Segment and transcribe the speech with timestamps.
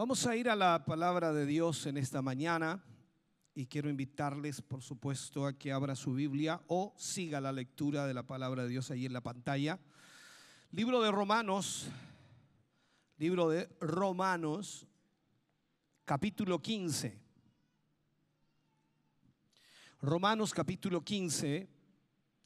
[0.00, 2.82] Vamos a ir a la palabra de Dios en esta mañana
[3.54, 8.14] y quiero invitarles, por supuesto, a que abra su Biblia o siga la lectura de
[8.14, 9.78] la palabra de Dios ahí en la pantalla.
[10.70, 11.90] Libro de Romanos,
[13.18, 14.86] libro de Romanos,
[16.06, 17.20] capítulo 15.
[20.00, 21.68] Romanos capítulo 15,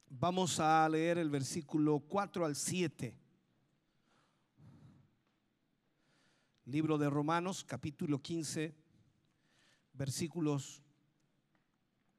[0.08, 3.23] vamos a leer el versículo 4 al 7.
[6.66, 8.74] Libro de Romanos, capítulo 15,
[9.92, 10.82] versículos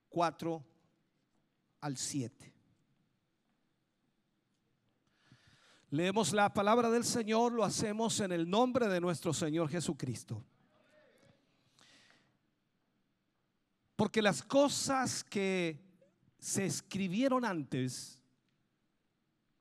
[0.09, 0.63] 4
[1.81, 2.53] al 7.
[5.89, 10.45] Leemos la palabra del Señor, lo hacemos en el nombre de nuestro Señor Jesucristo.
[13.95, 15.83] Porque las cosas que
[16.37, 18.21] se escribieron antes,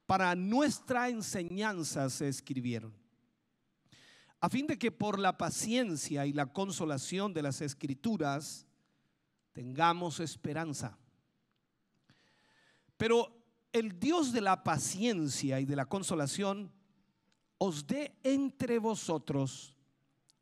[0.05, 3.04] para nuestra enseñanza se escribieron
[4.41, 8.67] a fin de que por la paciencia y la consolación de las escrituras
[9.53, 10.99] tengamos esperanza.
[12.97, 13.35] Pero
[13.73, 16.71] el Dios de la paciencia y de la consolación
[17.59, 19.77] os dé entre vosotros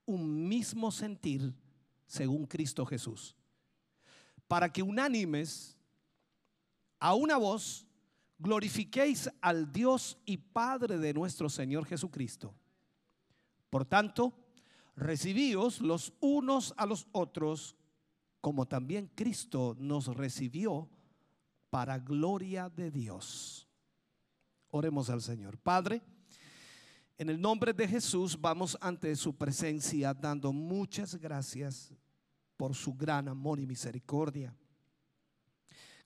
[0.05, 1.55] un mismo sentir
[2.07, 3.37] según Cristo Jesús,
[4.49, 5.79] para que unánimes
[6.99, 7.87] a una voz
[8.39, 12.55] glorifiquéis al Dios y Padre de nuestro Señor Jesucristo
[13.73, 14.35] por tanto,
[14.97, 17.75] recibíos los unos a los otros,
[18.43, 20.91] como también Cristo nos recibió
[21.71, 23.67] para gloria de Dios.
[24.69, 25.57] Oremos al Señor.
[25.57, 26.03] Padre,
[27.17, 31.95] en el nombre de Jesús vamos ante su presencia dando muchas gracias
[32.59, 34.55] por su gran amor y misericordia.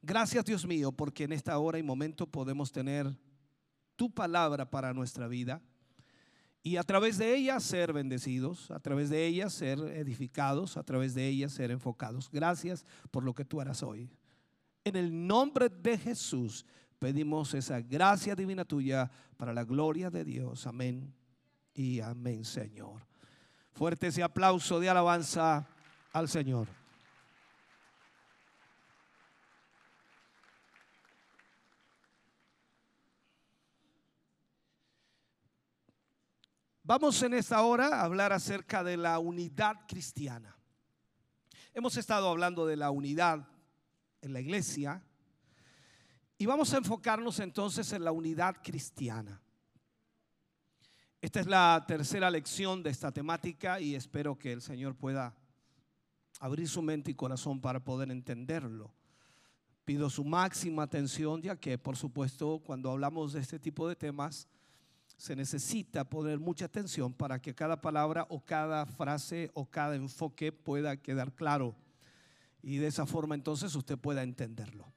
[0.01, 3.13] Gracias Dios mío porque en esta hora y momento podemos tener
[3.97, 5.61] tu palabra para nuestra vida
[6.67, 11.15] y a través de ella ser bendecidos, a través de ella ser edificados, a través
[11.15, 12.29] de ella ser enfocados.
[12.29, 14.11] Gracias por lo que tú harás hoy.
[14.83, 16.67] En el nombre de Jesús
[16.99, 20.67] pedimos esa gracia divina tuya para la gloria de Dios.
[20.67, 21.15] Amén
[21.73, 23.07] y amén, Señor.
[23.71, 25.69] Fuerte ese aplauso de alabanza
[26.13, 26.67] al Señor.
[36.89, 40.57] Vamos en esta hora a hablar acerca de la unidad cristiana.
[41.75, 43.49] Hemos estado hablando de la unidad
[44.23, 45.03] en la iglesia
[46.39, 49.43] y vamos a enfocarnos entonces en la unidad cristiana.
[51.21, 55.35] Esta es la tercera lección de esta temática y espero que el Señor pueda
[56.39, 58.95] abrir su mente y corazón para poder entenderlo.
[59.85, 64.47] Pido su máxima atención ya que por supuesto cuando hablamos de este tipo de temas,
[65.17, 70.53] se necesita poner mucha atención para que cada palabra o cada frase o cada enfoque
[70.53, 71.75] pueda quedar claro.
[72.63, 74.93] Y de esa forma entonces usted pueda entenderlo.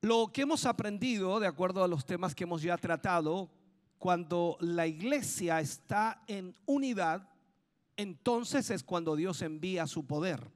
[0.00, 3.50] Lo que hemos aprendido, de acuerdo a los temas que hemos ya tratado,
[3.98, 7.28] cuando la iglesia está en unidad,
[7.96, 10.52] entonces es cuando Dios envía su poder.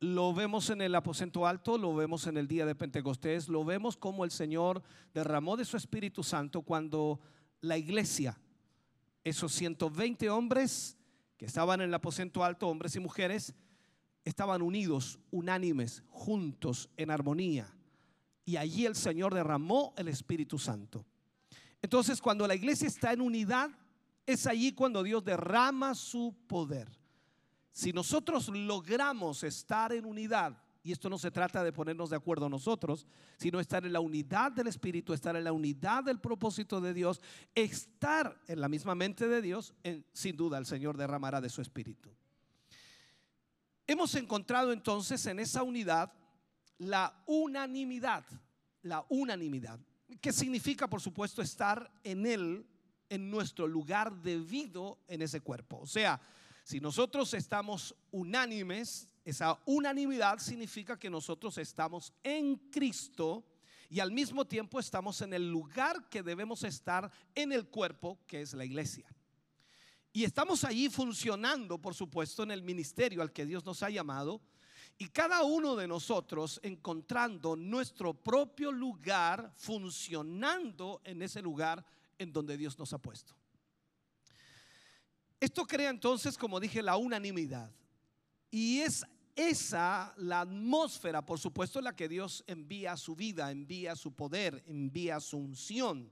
[0.00, 3.96] Lo vemos en el aposento alto, lo vemos en el día de Pentecostés, lo vemos
[3.96, 4.82] como el Señor
[5.12, 7.20] derramó de su Espíritu Santo cuando
[7.60, 8.38] la iglesia,
[9.24, 10.96] esos 120 hombres
[11.36, 13.54] que estaban en el aposento alto, hombres y mujeres,
[14.24, 17.74] estaban unidos, unánimes, juntos, en armonía.
[18.44, 21.04] Y allí el Señor derramó el Espíritu Santo.
[21.82, 23.70] Entonces, cuando la iglesia está en unidad,
[24.26, 26.97] es allí cuando Dios derrama su poder.
[27.78, 32.48] Si nosotros logramos estar en unidad, y esto no se trata de ponernos de acuerdo
[32.48, 36.92] nosotros, sino estar en la unidad del Espíritu, estar en la unidad del propósito de
[36.92, 37.20] Dios,
[37.54, 39.74] estar en la misma mente de Dios,
[40.12, 42.12] sin duda el Señor derramará de su Espíritu.
[43.86, 46.12] Hemos encontrado entonces en esa unidad
[46.78, 48.24] la unanimidad,
[48.82, 49.78] la unanimidad,
[50.20, 52.66] que significa por supuesto estar en Él,
[53.08, 55.78] en nuestro lugar debido en ese cuerpo.
[55.78, 56.20] O sea,
[56.68, 63.42] si nosotros estamos unánimes, esa unanimidad significa que nosotros estamos en Cristo
[63.88, 68.42] y al mismo tiempo estamos en el lugar que debemos estar en el cuerpo, que
[68.42, 69.06] es la iglesia.
[70.12, 74.42] Y estamos allí funcionando, por supuesto, en el ministerio al que Dios nos ha llamado.
[74.98, 81.82] Y cada uno de nosotros encontrando nuestro propio lugar, funcionando en ese lugar
[82.18, 83.34] en donde Dios nos ha puesto.
[85.40, 87.70] Esto crea entonces, como dije, la unanimidad.
[88.50, 89.04] Y es
[89.36, 94.64] esa la atmósfera, por supuesto, en la que Dios envía su vida, envía su poder,
[94.66, 96.10] envía su unción.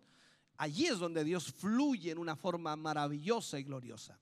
[0.57, 4.19] Allí es donde Dios fluye en una forma maravillosa y gloriosa.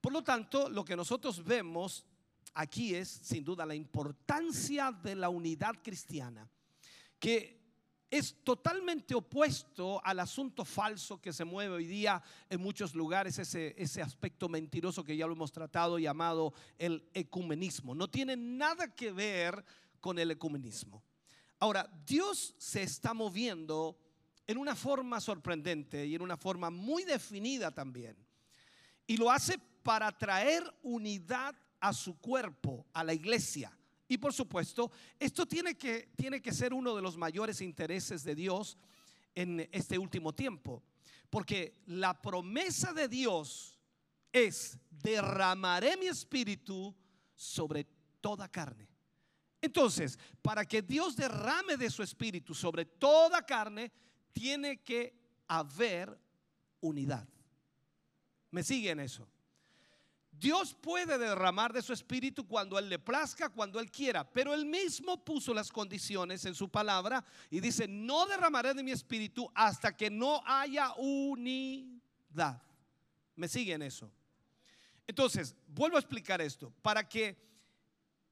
[0.00, 2.06] Por lo tanto, lo que nosotros vemos
[2.54, 6.48] aquí es, sin duda, la importancia de la unidad cristiana,
[7.18, 7.61] que
[8.12, 13.74] es totalmente opuesto al asunto falso que se mueve hoy día en muchos lugares, ese,
[13.78, 17.94] ese aspecto mentiroso que ya lo hemos tratado llamado el ecumenismo.
[17.94, 19.64] No tiene nada que ver
[19.98, 21.02] con el ecumenismo.
[21.58, 23.96] Ahora, Dios se está moviendo
[24.46, 28.14] en una forma sorprendente y en una forma muy definida también.
[29.06, 33.72] Y lo hace para traer unidad a su cuerpo, a la iglesia.
[34.12, 38.34] Y por supuesto, esto tiene que, tiene que ser uno de los mayores intereses de
[38.34, 38.76] Dios
[39.34, 40.82] en este último tiempo.
[41.30, 43.80] Porque la promesa de Dios
[44.30, 46.94] es, derramaré mi espíritu
[47.34, 47.86] sobre
[48.20, 48.86] toda carne.
[49.62, 53.90] Entonces, para que Dios derrame de su espíritu sobre toda carne,
[54.34, 55.18] tiene que
[55.48, 56.20] haber
[56.82, 57.26] unidad.
[58.50, 59.26] ¿Me siguen eso?
[60.32, 64.64] Dios puede derramar de su espíritu cuando Él le plazca, cuando Él quiera, pero Él
[64.64, 69.96] mismo puso las condiciones en su palabra y dice, no derramaré de mi espíritu hasta
[69.96, 72.62] que no haya unidad.
[73.36, 74.10] ¿Me siguen eso?
[75.06, 77.36] Entonces, vuelvo a explicar esto, para que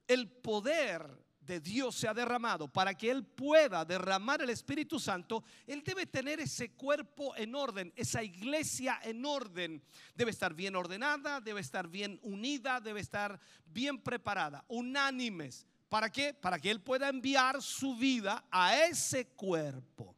[0.07, 1.07] el poder
[1.41, 6.05] de Dios se ha derramado, para que Él pueda derramar el Espíritu Santo, Él debe
[6.05, 9.83] tener ese cuerpo en orden, esa iglesia en orden.
[10.15, 15.65] Debe estar bien ordenada, debe estar bien unida, debe estar bien preparada, unánimes.
[15.89, 16.33] ¿Para qué?
[16.33, 20.15] Para que Él pueda enviar su vida a ese cuerpo.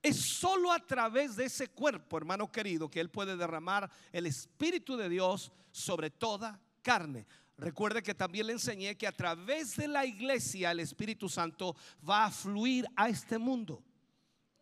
[0.00, 4.96] Es solo a través de ese cuerpo, hermano querido, que Él puede derramar el Espíritu
[4.96, 7.26] de Dios sobre toda carne.
[7.58, 11.74] Recuerde que también le enseñé que a través de la iglesia el Espíritu Santo
[12.08, 13.82] va a fluir a este mundo.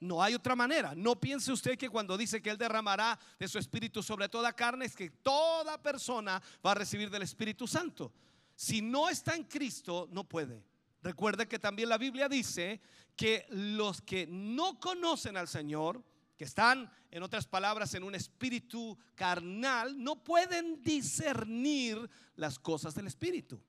[0.00, 0.94] No hay otra manera.
[0.94, 4.86] No piense usted que cuando dice que Él derramará de su Espíritu sobre toda carne,
[4.86, 8.12] es que toda persona va a recibir del Espíritu Santo.
[8.54, 10.64] Si no está en Cristo, no puede.
[11.02, 12.80] Recuerde que también la Biblia dice
[13.14, 16.02] que los que no conocen al Señor,
[16.36, 23.06] que están, en otras palabras, en un espíritu carnal, no pueden discernir las cosas del
[23.06, 23.60] espíritu.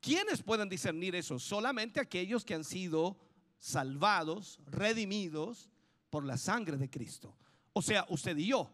[0.00, 1.38] ¿Quiénes pueden discernir eso?
[1.38, 3.18] Solamente aquellos que han sido
[3.58, 5.68] salvados, redimidos
[6.10, 7.36] por la sangre de Cristo.
[7.72, 8.70] O sea, usted y yo.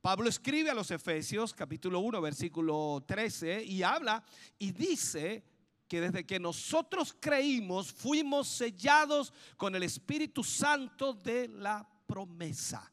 [0.00, 4.22] Pablo escribe a los Efesios capítulo 1 versículo 13 y habla
[4.56, 5.42] y dice
[5.88, 12.92] que desde que nosotros creímos fuimos sellados con el Espíritu Santo de la promesa.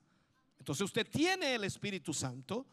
[0.57, 2.65] Entonces usted tiene el Espíritu Santo,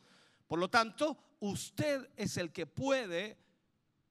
[0.46, 3.38] por lo tanto, usted es el que puede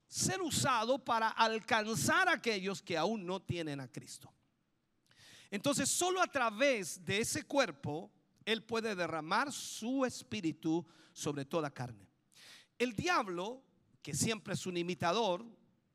[0.08, 4.34] ser usado para alcanzar a aquellos que aún no tienen a Cristo.
[5.52, 8.12] Entonces, solo a través de ese cuerpo,
[8.46, 12.08] Él puede derramar su espíritu sobre toda carne.
[12.78, 13.62] El diablo,
[14.02, 15.46] que siempre es un imitador,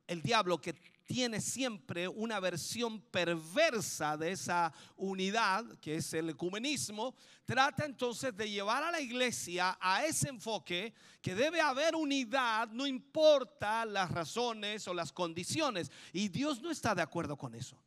[0.07, 0.75] el diablo que
[1.05, 8.49] tiene siempre una versión perversa de esa unidad, que es el ecumenismo, trata entonces de
[8.49, 14.87] llevar a la iglesia a ese enfoque que debe haber unidad, no importa las razones
[14.87, 15.91] o las condiciones.
[16.11, 17.79] Y Dios no está de acuerdo con eso.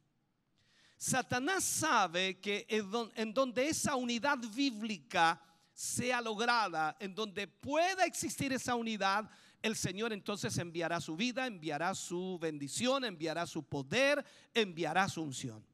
[0.96, 5.40] Satanás sabe que en donde esa unidad bíblica
[5.78, 9.30] sea lograda, en donde pueda existir esa unidad,
[9.62, 15.64] el Señor entonces enviará su vida, enviará su bendición, enviará su poder, enviará su unción.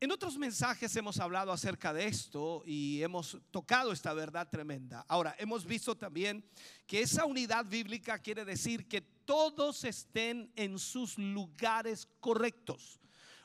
[0.00, 5.04] En otros mensajes hemos hablado acerca de esto y hemos tocado esta verdad tremenda.
[5.06, 6.42] Ahora, hemos visto también
[6.86, 13.01] que esa unidad bíblica quiere decir que todos estén en sus lugares correctos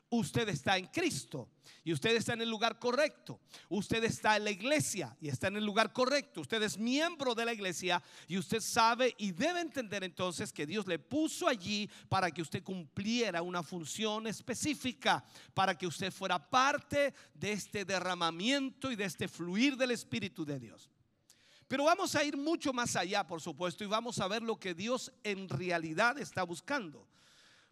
[0.09, 1.49] usted está en Cristo
[1.83, 3.39] y usted está en el lugar correcto.
[3.69, 6.41] Usted está en la iglesia y está en el lugar correcto.
[6.41, 10.87] Usted es miembro de la iglesia y usted sabe y debe entender entonces que Dios
[10.87, 15.23] le puso allí para que usted cumpliera una función específica,
[15.53, 20.59] para que usted fuera parte de este derramamiento y de este fluir del Espíritu de
[20.59, 20.89] Dios.
[21.67, 24.73] Pero vamos a ir mucho más allá, por supuesto, y vamos a ver lo que
[24.73, 27.07] Dios en realidad está buscando.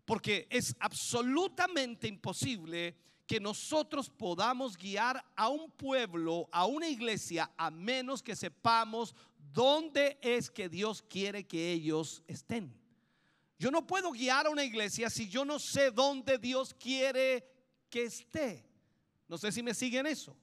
[0.05, 2.95] Porque es absolutamente imposible
[3.27, 9.15] que nosotros podamos guiar a un pueblo, a una iglesia, a menos que sepamos
[9.51, 12.73] dónde es que Dios quiere que ellos estén.
[13.57, 17.47] Yo no puedo guiar a una iglesia si yo no sé dónde Dios quiere
[17.89, 18.65] que esté.
[19.27, 20.35] No sé si me siguen eso.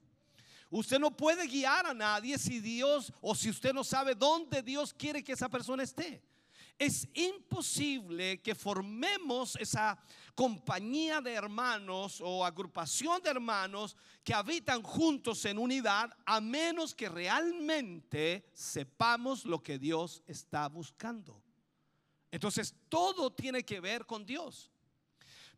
[0.70, 4.94] Usted no puede guiar a nadie si Dios o si usted no sabe dónde Dios
[4.94, 6.22] quiere que esa persona esté.
[6.82, 9.96] Es imposible que formemos esa
[10.34, 17.08] compañía de hermanos o agrupación de hermanos que habitan juntos en unidad a menos que
[17.08, 21.40] realmente sepamos lo que Dios está buscando.
[22.32, 24.72] Entonces, todo tiene que ver con Dios.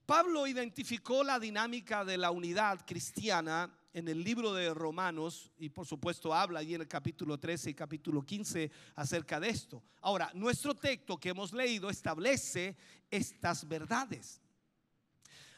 [0.05, 5.87] Pablo identificó la dinámica de la unidad cristiana en el libro de Romanos y por
[5.87, 9.83] supuesto habla allí en el capítulo 13 y capítulo 15 acerca de esto.
[10.03, 12.77] Ahora, nuestro texto que hemos leído establece
[13.09, 14.43] estas verdades,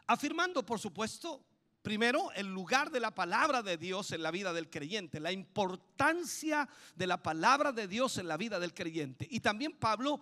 [0.06, 1.42] afirmando por supuesto
[1.86, 6.68] Primero, el lugar de la palabra de Dios en la vida del creyente, la importancia
[6.96, 9.28] de la palabra de Dios en la vida del creyente.
[9.30, 10.20] Y también Pablo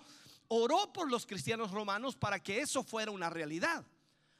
[0.49, 3.83] oró por los cristianos romanos para que eso fuera una realidad.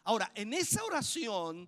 [0.03, 1.67] Ahora, en esa oración,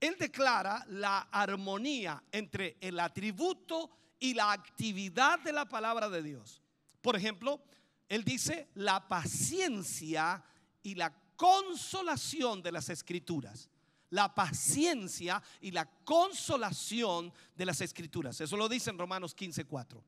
[0.00, 6.62] él declara la armonía entre el atributo y la actividad de la palabra de Dios.
[7.00, 7.60] Por ejemplo,
[8.08, 10.42] él dice la paciencia
[10.82, 13.70] y la consolación de las escrituras.
[14.10, 18.40] La paciencia y la consolación de las escrituras.
[18.40, 20.02] Eso lo dice en Romanos 15:4.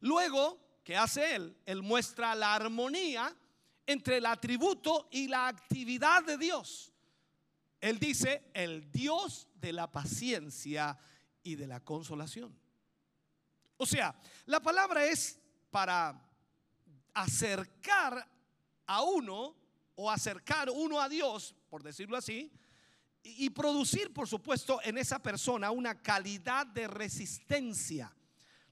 [0.00, 1.56] Luego, ¿qué hace él?
[1.66, 3.34] Él muestra la armonía
[3.84, 6.92] entre el atributo y la actividad de Dios.
[7.86, 10.98] Él dice, el Dios de la paciencia
[11.44, 12.52] y de la consolación.
[13.76, 15.38] O sea, la palabra es
[15.70, 16.20] para
[17.14, 18.28] acercar
[18.86, 19.54] a uno
[19.94, 22.50] o acercar uno a Dios, por decirlo así,
[23.22, 28.12] y producir, por supuesto, en esa persona una calidad de resistencia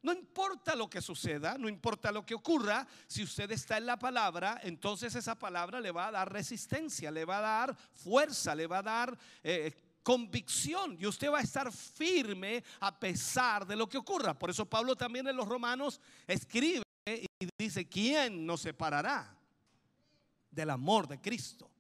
[0.05, 3.99] no importa lo que suceda, no importa lo que ocurra, si usted está en la
[3.99, 8.67] palabra, entonces esa palabra le va a dar resistencia, le va a dar fuerza, le
[8.67, 13.89] va a dar eh, convicción y usted va a estar firme a pesar de lo
[13.89, 14.39] que ocurra.
[14.39, 17.27] Por eso Pablo también en los Romanos escribe y
[17.59, 19.35] dice, ¿quién nos separará
[20.51, 21.71] del amor de Cristo?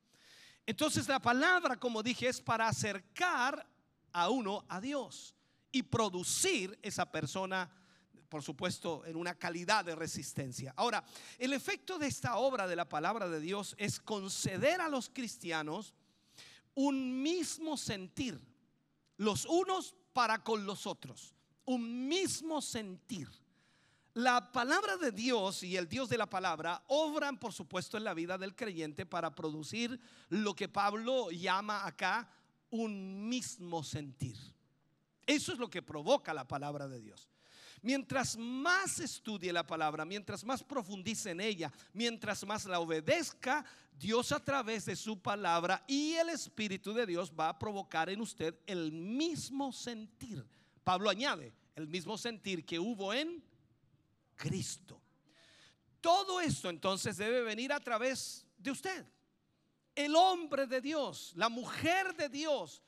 [0.64, 3.68] Entonces la palabra, como dije, es para acercar
[4.14, 5.34] a uno a Dios
[5.70, 7.70] y producir esa persona
[8.34, 10.74] por supuesto, en una calidad de resistencia.
[10.76, 11.04] Ahora,
[11.38, 15.94] el efecto de esta obra de la palabra de Dios es conceder a los cristianos
[16.74, 18.40] un mismo sentir,
[19.18, 23.28] los unos para con los otros, un mismo sentir.
[24.14, 28.14] La palabra de Dios y el Dios de la palabra obran, por supuesto, en la
[28.14, 32.28] vida del creyente para producir lo que Pablo llama acá
[32.70, 34.36] un mismo sentir.
[35.24, 37.28] Eso es lo que provoca la palabra de Dios.
[37.84, 43.62] Mientras más estudie la palabra, mientras más profundice en ella, mientras más la obedezca,
[43.92, 48.22] Dios a través de su palabra y el Espíritu de Dios va a provocar en
[48.22, 50.48] usted el mismo sentir.
[50.82, 53.44] Pablo añade, el mismo sentir que hubo en
[54.34, 54.98] Cristo.
[56.00, 59.06] Todo esto entonces debe venir a través de usted.
[59.94, 62.82] El hombre de Dios, la mujer de Dios,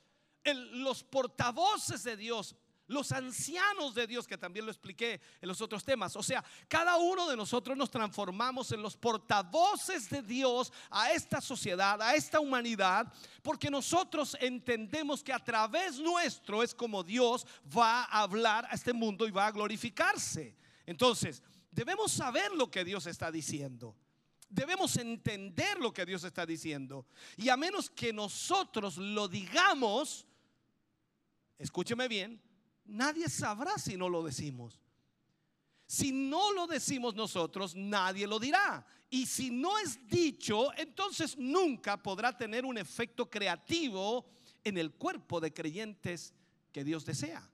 [0.73, 2.57] los portavoces de Dios
[2.89, 6.15] los ancianos de Dios, que también lo expliqué en los otros temas.
[6.17, 11.41] O sea, cada uno de nosotros nos transformamos en los portavoces de Dios a esta
[11.41, 13.13] sociedad, a esta humanidad,
[13.43, 18.93] porque nosotros entendemos que a través nuestro es como Dios va a hablar a este
[18.93, 20.57] mundo y va a glorificarse.
[20.85, 23.97] Entonces, debemos saber lo que Dios está diciendo.
[24.49, 27.07] Debemos entender lo que Dios está diciendo.
[27.37, 30.25] Y a menos que nosotros lo digamos,
[31.59, 32.41] escúcheme bien,
[32.87, 34.81] nadie sabrá si no lo decimos.
[35.87, 38.85] Si no lo decimos nosotros, nadie lo dirá.
[39.09, 44.27] Y si no es dicho, entonces nunca podrá tener un efecto creativo
[44.65, 46.35] en el cuerpo de creyentes
[46.73, 47.49] que Dios desea.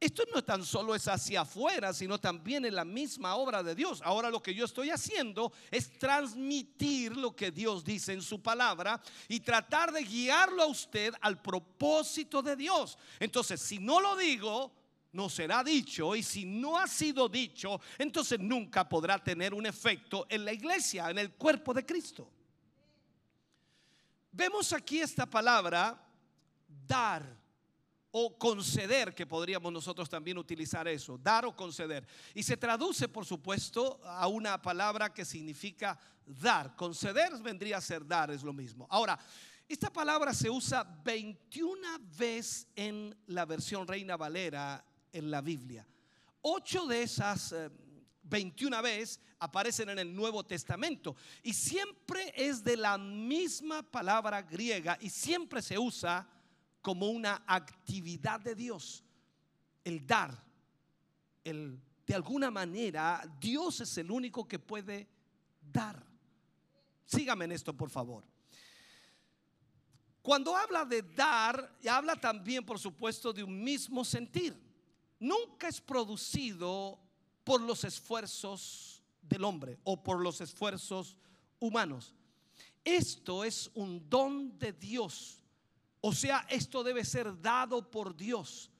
[0.00, 4.00] Esto no tan solo es hacia afuera, sino también en la misma obra de Dios.
[4.02, 8.98] Ahora lo que yo estoy haciendo es transmitir lo que Dios dice en su palabra
[9.28, 12.96] y tratar de guiarlo a usted al propósito de Dios.
[13.18, 14.72] Entonces, si no lo digo,
[15.12, 20.26] no será dicho y si no ha sido dicho, entonces nunca podrá tener un efecto
[20.30, 22.26] en la iglesia, en el cuerpo de Cristo.
[24.32, 26.00] Vemos aquí esta palabra,
[26.86, 27.39] dar
[28.12, 32.06] o conceder, que podríamos nosotros también utilizar eso, dar o conceder.
[32.34, 36.74] Y se traduce, por supuesto, a una palabra que significa dar.
[36.74, 38.86] Conceder vendría a ser dar, es lo mismo.
[38.90, 39.18] Ahora,
[39.70, 41.80] Esta palabra se usa 21
[42.18, 45.86] veces en la versión Reina Valera en la Biblia.
[46.42, 47.54] Ocho de esas
[48.24, 51.14] 21 eh, veces aparecen en el Nuevo Testamento
[51.44, 56.28] y siempre es de la misma palabra griega y siempre se usa
[56.80, 59.04] como una actividad de Dios,
[59.84, 60.42] el dar,
[61.44, 65.08] el de alguna manera Dios es el único que puede
[65.72, 66.04] dar.
[67.04, 68.24] Sígame en esto, por favor.
[70.22, 74.54] Cuando habla de dar, habla también, por supuesto, de un mismo sentir.
[75.18, 76.98] Nunca es producido
[77.44, 81.16] por los esfuerzos del hombre o por los esfuerzos
[81.58, 82.14] humanos.
[82.84, 85.39] Esto es un don de Dios.
[86.00, 88.70] O sea, esto debe ser dado por Dios.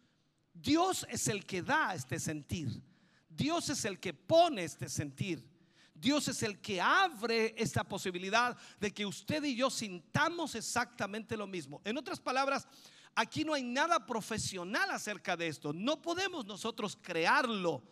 [0.53, 2.83] Dios es el que da este sentir.
[3.29, 5.49] Dios es el que pone este sentir.
[5.95, 11.47] Dios es el que abre esta posibilidad de que usted y yo sintamos exactamente lo
[11.47, 11.83] mismo.
[11.85, 12.67] En otras palabras,
[13.15, 15.75] aquí no hay nada profesional acerca de esto.
[15.75, 17.83] No podemos nosotros crearlo.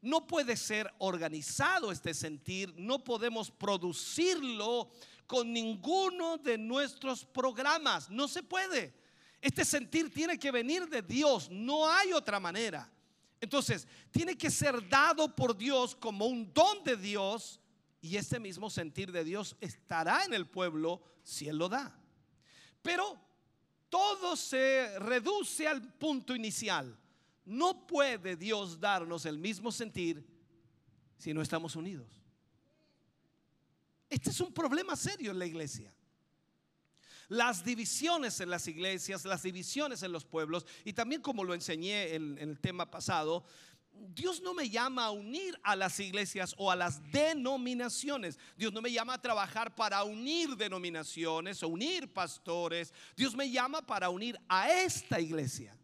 [0.00, 2.72] No puede ser organizado este sentir.
[2.76, 4.90] No podemos producirlo
[5.28, 8.10] con ninguno de nuestros programas.
[8.10, 8.94] No se puede.
[9.40, 11.48] Este sentir tiene que venir de Dios.
[11.50, 12.90] No hay otra manera.
[13.40, 17.60] Entonces, tiene que ser dado por Dios como un don de Dios
[18.00, 21.96] y ese mismo sentir de Dios estará en el pueblo si Él lo da.
[22.82, 23.20] Pero
[23.90, 26.98] todo se reduce al punto inicial.
[27.44, 30.26] No puede Dios darnos el mismo sentir
[31.18, 32.17] si no estamos unidos.
[34.08, 35.92] Este es un problema serio en la iglesia
[37.28, 42.14] las divisiones en las iglesias, las divisiones en los pueblos, y también como lo enseñé
[42.14, 43.44] en, el tema pasado,
[43.92, 48.38] Dios no me llama a unir a las iglesias o a las denominaciones.
[48.56, 52.94] Dios no me llama a trabajar para unir denominaciones o unir pastores.
[53.16, 55.76] Dios me llama para unir a esta iglesia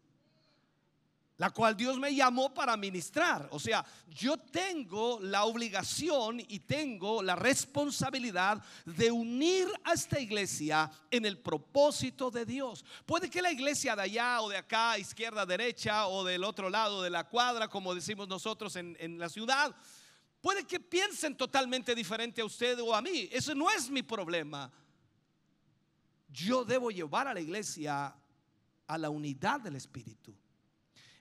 [1.36, 3.48] la cual Dios me llamó para ministrar.
[3.50, 10.90] O sea, yo tengo la obligación y tengo la responsabilidad de unir a esta iglesia
[11.10, 12.84] en el propósito de Dios.
[13.04, 17.02] Puede que la iglesia de allá o de acá, izquierda, derecha o del otro lado
[17.02, 19.74] de la cuadra, como decimos nosotros en, la ciudad,
[20.40, 23.28] puede que piensen totalmente diferente a usted o a mí.
[23.32, 24.70] Eso no es mi problema.
[26.28, 28.14] Yo debo llevar a la iglesia
[28.86, 30.34] a la unidad del Espíritu.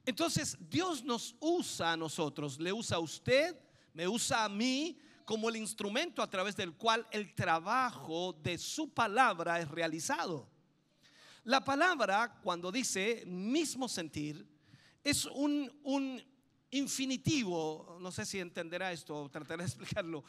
[0.06, 3.58] Entonces Dios nos usa a nosotros, le usa a usted,
[3.94, 8.94] me usa a mí como el instrumento a través del cual el trabajo de su
[8.94, 10.50] palabra es realizado.
[11.46, 14.46] La palabra, cuando dice mismo sentir,
[15.04, 16.22] es un,
[16.72, 20.24] infinitivo, no sé si entenderá esto, trataré de explicarlo.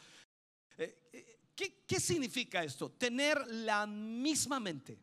[0.77, 2.91] Eh, eh, ¿Qué, ¿Qué significa esto?
[2.91, 4.99] Tener la misma mente.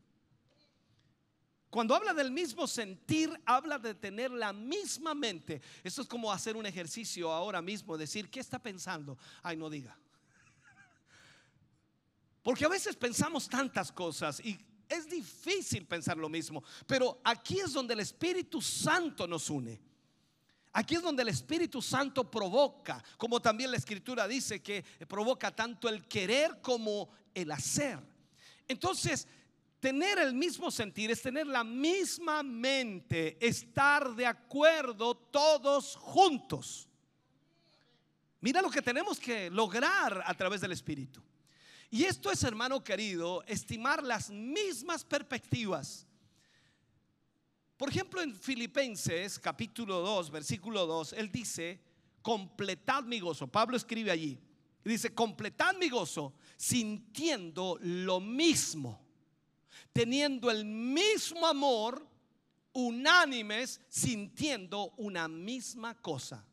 [1.73, 5.63] Cuando habla del mismo sentir, habla de tener la misma mente.
[5.83, 9.17] Esto es como hacer un ejercicio ahora mismo, decir, ¿qué está pensando?
[9.43, 9.97] Ay, no diga.
[12.43, 17.73] Porque a veces pensamos tantas cosas y es difícil pensar lo mismo, pero aquí es
[17.73, 19.81] donde el Espíritu Santo nos une.
[20.75, 25.89] Aquí es donde el Espíritu Santo provoca, como también la Escritura dice que provoca tanto
[25.89, 27.99] el querer como el hacer.
[28.69, 29.27] Entonces,
[29.83, 36.89] Tener el mismo sentir es tener la misma mente, estar de acuerdo todos juntos.
[38.41, 41.21] Mira lo que tenemos que lograr a través del Espíritu.
[41.91, 46.07] Y esto es, hermano querido, estimar las mismas perspectivas.
[47.77, 51.83] Por ejemplo, en Filipenses capítulo 2, versículo 2, él dice,
[52.23, 53.49] completad mi gozo.
[53.49, 54.39] Pablo escribe allí,
[54.85, 59.02] dice, completad mi gozo sintiendo lo mismo
[59.93, 62.07] teniendo el mismo amor,
[62.73, 66.45] unánimes, sintiendo una misma cosa.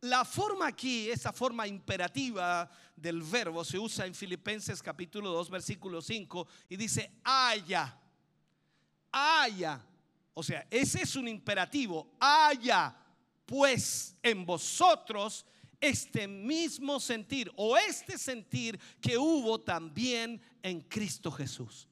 [0.00, 6.02] La forma aquí, esa forma imperativa del verbo se usa en Filipenses capítulo 2, versículo
[6.02, 7.98] 5 y dice, haya,
[9.10, 9.80] haya.
[10.34, 12.94] O sea, ese es un imperativo, haya
[13.46, 15.46] pues en vosotros
[15.80, 21.88] este mismo sentir o este sentir que hubo también en Cristo Jesús.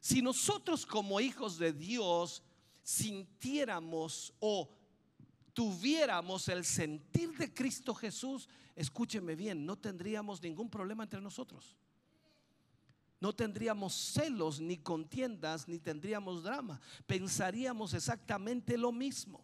[0.00, 2.42] Si nosotros como hijos de Dios
[2.82, 4.68] sintiéramos o
[5.54, 11.76] tuviéramos el sentir de Cristo Jesús, escúcheme bien, no tendríamos ningún problema entre nosotros.
[13.20, 16.78] No tendríamos celos, ni contiendas, ni tendríamos drama.
[17.06, 19.42] Pensaríamos exactamente lo mismo.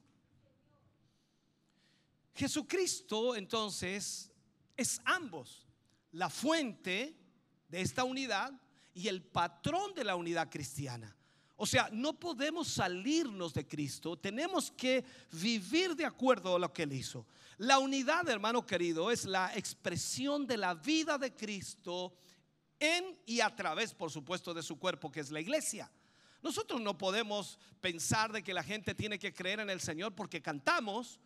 [2.34, 4.30] Jesucristo entonces
[4.76, 5.66] es ambos,
[6.12, 7.16] la fuente
[7.68, 8.52] de esta unidad
[8.94, 11.16] y el patrón de la unidad cristiana.
[11.56, 16.84] O sea, no podemos salirnos de Cristo, tenemos que vivir de acuerdo a lo que
[16.84, 17.26] Él hizo.
[17.58, 22.16] La unidad, hermano querido, es la expresión de la vida de Cristo
[22.78, 25.92] en y a través, por supuesto, de su cuerpo, que es la iglesia.
[26.42, 30.40] Nosotros no podemos pensar de que la gente tiene que creer en el Señor porque
[30.40, 31.20] cantamos,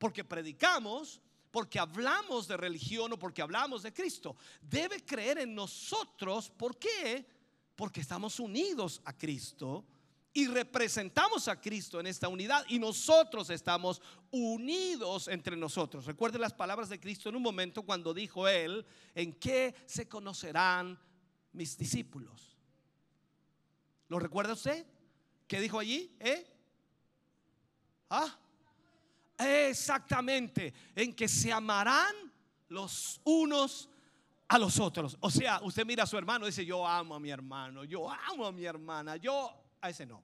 [0.00, 4.34] porque predicamos, porque hablamos de religión o porque hablamos de Cristo.
[4.62, 6.48] Debe creer en nosotros.
[6.48, 7.26] ¿Por qué?
[7.76, 9.84] Porque estamos unidos a Cristo
[10.32, 16.06] y representamos a Cristo en esta unidad y nosotros estamos unidos entre nosotros.
[16.06, 20.98] Recuerde las palabras de Cristo en un momento cuando dijo él, ¿en qué se conocerán
[21.52, 22.56] mis discípulos?
[24.08, 24.86] ¿Lo recuerda usted?
[25.46, 26.16] ¿Qué dijo allí?
[26.20, 26.46] ¿Eh?
[28.08, 28.38] ¿Ah?
[29.40, 32.14] Exactamente, en que se amarán
[32.68, 33.88] los unos
[34.48, 35.16] a los otros.
[35.20, 38.10] O sea, usted mira a su hermano y dice, yo amo a mi hermano, yo
[38.10, 39.50] amo a mi hermana, yo
[39.80, 40.22] a ese no.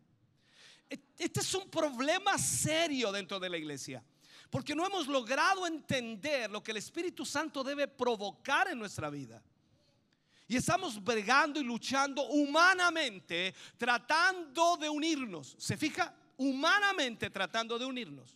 [0.90, 4.04] E, este es un problema serio dentro de la iglesia.
[4.50, 9.42] Porque no hemos logrado entender lo que el Espíritu Santo debe provocar en nuestra vida.
[10.48, 15.56] Y estamos bregando y luchando humanamente, tratando de unirnos.
[15.58, 16.14] ¿Se fija?
[16.36, 18.35] Humanamente tratando de unirnos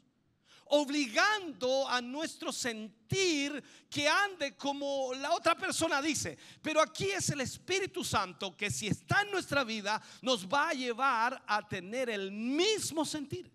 [0.71, 6.39] obligando a nuestro sentir que ande como la otra persona dice.
[6.63, 10.75] Pero aquí es el Espíritu Santo que si está en nuestra vida nos va a
[10.75, 13.51] llevar a tener el mismo sentir.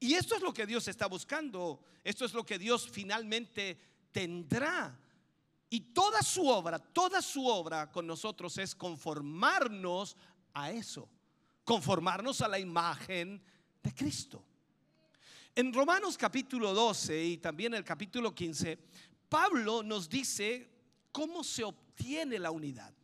[0.00, 1.80] Y esto es lo que Dios está buscando.
[2.04, 3.78] Esto es lo que Dios finalmente
[4.12, 4.96] tendrá.
[5.70, 10.16] Y toda su obra, toda su obra con nosotros es conformarnos
[10.52, 11.08] a eso.
[11.64, 13.42] Conformarnos a la imagen
[13.82, 14.44] de Cristo.
[15.58, 18.78] En Romanos capítulo 12 y también el capítulo 15,
[19.28, 20.70] Pablo nos dice
[21.10, 22.94] cómo se obtiene la unidad.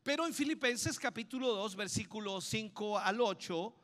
[0.00, 3.74] Pero en Filipenses capítulo 2, versículo 5 al 8,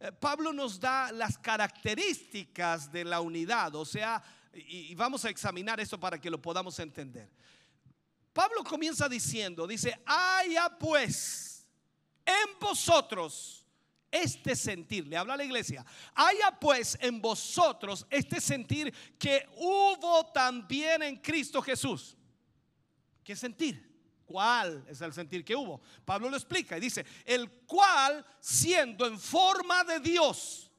[0.00, 4.20] eh, Pablo nos da las características de la unidad, o sea,
[4.52, 7.30] y vamos a examinar esto para que lo podamos entender.
[8.32, 11.64] Pablo comienza diciendo, dice, haya pues
[12.24, 13.65] en vosotros
[14.10, 20.26] este sentir, le habla a la iglesia, haya pues en vosotros este sentir que hubo
[20.32, 22.16] también en Cristo Jesús.
[23.22, 23.84] ¿Qué sentir?
[24.24, 25.80] ¿Cuál es el sentir que hubo?
[26.04, 30.70] Pablo lo explica y dice, el cual siendo en forma de Dios,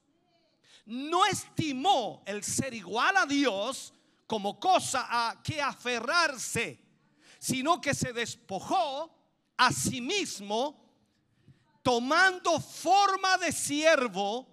[0.85, 3.93] no estimó el ser igual a Dios
[4.25, 6.79] como cosa a que aferrarse,
[7.39, 9.13] sino que se despojó
[9.57, 10.86] a sí mismo
[11.87, 14.45] tomando forma de siervo,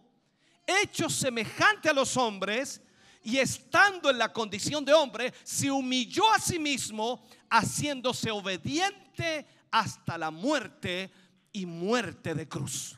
[0.64, 2.80] hecho semejante a los hombres,
[3.24, 10.16] y estando en la condición de hombre, se humilló a sí mismo, haciéndose obediente hasta
[10.16, 11.10] la muerte
[11.50, 12.96] y muerte de cruz.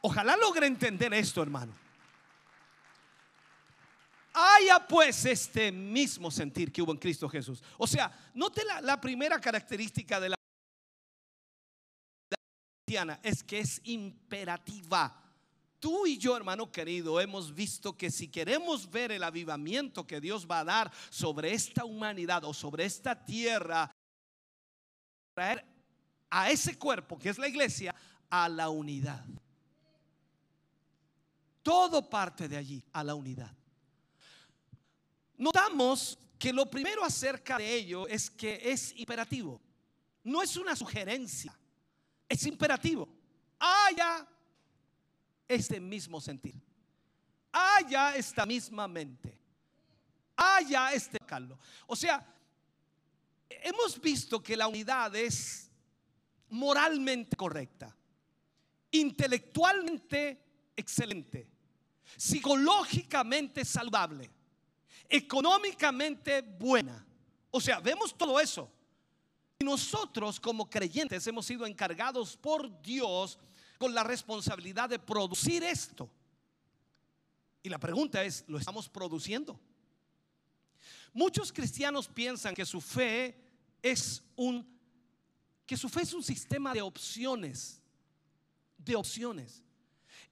[0.00, 1.74] Ojalá logre entender esto, hermano.
[4.32, 7.62] Haya pues este mismo sentir que hubo en Cristo Jesús.
[7.76, 10.36] O sea, note la, la primera característica de la
[13.22, 15.22] es que es imperativa.
[15.80, 20.46] Tú y yo, hermano querido, hemos visto que si queremos ver el avivamiento que Dios
[20.48, 23.90] va a dar sobre esta humanidad o sobre esta tierra,
[25.34, 25.64] traer
[26.30, 27.94] a ese cuerpo que es la iglesia
[28.30, 29.24] a la unidad.
[31.62, 33.52] Todo parte de allí, a la unidad.
[35.36, 39.60] Notamos que lo primero acerca de ello es que es imperativo.
[40.22, 41.52] No es una sugerencia.
[42.28, 43.08] Es imperativo.
[43.58, 44.26] Haya
[45.48, 46.54] este mismo sentir.
[47.52, 49.38] Haya esta misma mente.
[50.36, 51.58] Haya este caldo.
[51.86, 52.24] O sea,
[53.48, 55.70] hemos visto que la unidad es
[56.50, 57.94] moralmente correcta,
[58.90, 60.42] intelectualmente
[60.76, 61.48] excelente,
[62.16, 64.30] psicológicamente saludable,
[65.08, 67.04] económicamente buena.
[67.50, 68.70] O sea, vemos todo eso.
[69.66, 73.36] Nosotros como creyentes hemos sido encargados por Dios
[73.78, 76.08] con la responsabilidad de producir esto.
[77.64, 79.58] Y la pregunta es, ¿lo estamos produciendo?
[81.12, 83.36] Muchos cristianos piensan que su fe
[83.82, 84.64] es un
[85.66, 87.82] que su fe es un sistema de opciones,
[88.78, 89.64] de opciones.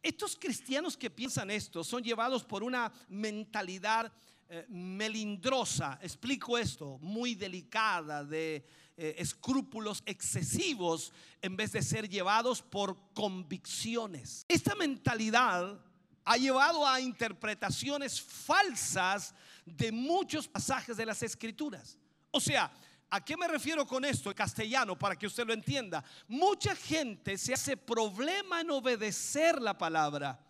[0.00, 4.12] Estos cristianos que piensan esto son llevados por una mentalidad
[4.48, 8.64] eh, melindrosa, explico esto, muy delicada, de
[8.96, 14.44] eh, escrúpulos excesivos en vez de ser llevados por convicciones.
[14.48, 15.80] Esta mentalidad
[16.24, 19.34] ha llevado a interpretaciones falsas
[19.66, 21.98] de muchos pasajes de las escrituras.
[22.30, 22.72] O sea,
[23.10, 26.02] ¿A qué me refiero con esto en castellano para que usted lo entienda?
[26.26, 30.44] Mucha gente se hace problema en obedecer la palabra.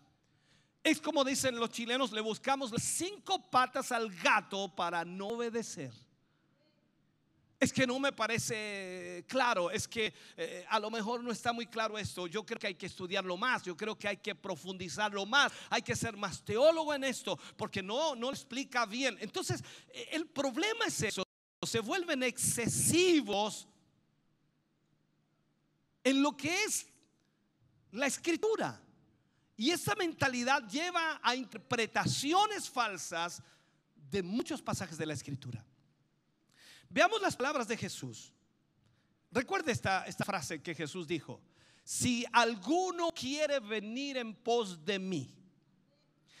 [0.83, 5.93] Es como dicen los chilenos, le buscamos las cinco patas al gato para no obedecer.
[7.57, 11.67] Es que no me parece claro, es que eh, a lo mejor no está muy
[11.67, 12.27] claro esto.
[12.27, 15.81] Yo creo que hay que estudiarlo más, yo creo que hay que profundizarlo más, hay
[15.81, 19.17] que ser más teólogo en esto, porque no, no explica bien.
[19.21, 21.23] Entonces, eh, el problema es eso,
[21.63, 23.67] se vuelven excesivos
[26.03, 26.87] en lo que es
[27.91, 28.81] la escritura.
[29.57, 33.41] Y esa mentalidad lleva a interpretaciones falsas
[33.95, 35.65] de muchos pasajes de la escritura.
[36.89, 38.33] Veamos las palabras de Jesús.
[39.31, 41.41] Recuerde esta, esta frase que Jesús dijo.
[41.83, 45.35] Si alguno quiere venir en pos de mí,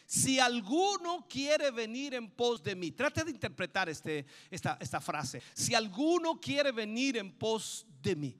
[0.05, 5.41] si alguno quiere venir en pos de mí, trate de interpretar este, esta, esta frase.
[5.53, 8.39] Si alguno quiere venir en pos de mí.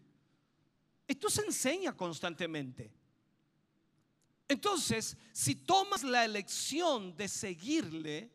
[1.08, 2.92] Esto se enseña constantemente.
[4.48, 8.32] Entonces, si tomas la elección de seguirle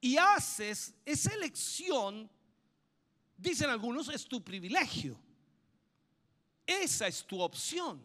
[0.00, 2.28] y haces esa elección
[3.36, 5.18] Dicen algunos, es tu privilegio.
[6.66, 8.02] Esa es tu opción.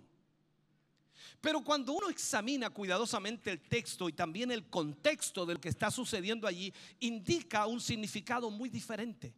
[1.40, 5.90] Pero cuando uno examina cuidadosamente el texto y también el contexto de lo que está
[5.90, 9.34] sucediendo allí, indica un significado muy diferente.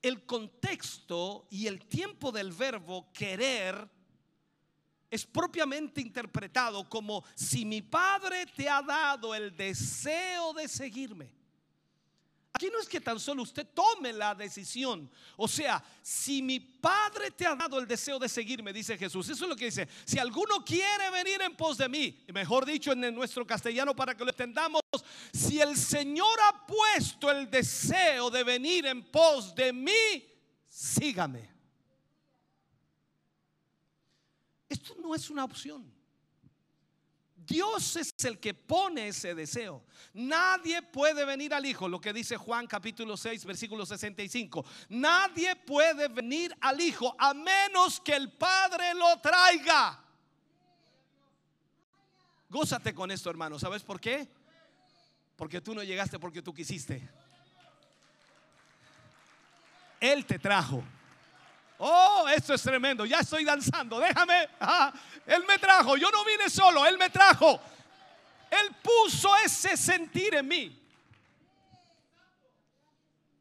[0.00, 3.88] El contexto y el tiempo del verbo querer
[5.10, 11.41] es propiamente interpretado como si mi padre te ha dado el deseo de seguirme
[12.62, 15.10] Aquí no es que tan solo usted tome la decisión.
[15.36, 19.44] O sea, si mi Padre te ha dado el deseo de seguirme, dice Jesús, eso
[19.44, 19.88] es lo que dice.
[20.04, 24.22] Si alguno quiere venir en pos de mí, mejor dicho en nuestro castellano para que
[24.22, 24.80] lo entendamos,
[25.32, 30.24] si el Señor ha puesto el deseo de venir en pos de mí,
[30.68, 31.50] sígame.
[34.68, 35.92] Esto no es una opción.
[37.52, 39.84] Dios es el que pone ese deseo.
[40.14, 44.64] Nadie puede venir al Hijo, lo que dice Juan capítulo 6, versículo 65.
[44.88, 50.02] Nadie puede venir al Hijo a menos que el Padre lo traiga.
[52.48, 53.58] Gózate con esto, hermano.
[53.58, 54.26] ¿Sabes por qué?
[55.36, 57.06] Porque tú no llegaste porque tú quisiste.
[60.00, 60.82] Él te trajo.
[61.84, 63.04] Oh, esto es tremendo.
[63.04, 63.98] Ya estoy danzando.
[63.98, 64.48] Déjame.
[65.26, 65.96] él me trajo.
[65.96, 66.86] Yo no vine solo.
[66.86, 67.60] Él me trajo.
[68.48, 70.80] Él puso ese sentir en mí.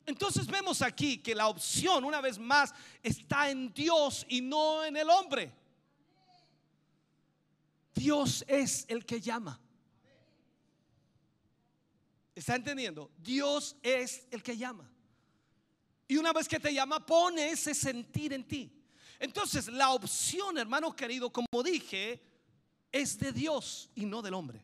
[0.08, 2.74] Entonces vemos aquí que la opción, una vez más,
[3.04, 5.54] está en Dios y no en el hombre.
[7.94, 9.62] Dios es el que llama.
[12.34, 13.12] ¿Está entendiendo?
[13.20, 14.91] Dios es el que llama.
[16.12, 18.70] Y una vez que te llama, pone ese sentir en ti.
[19.18, 22.22] Entonces, la opción, hermano querido, como dije,
[22.92, 24.62] es de Dios y no del hombre.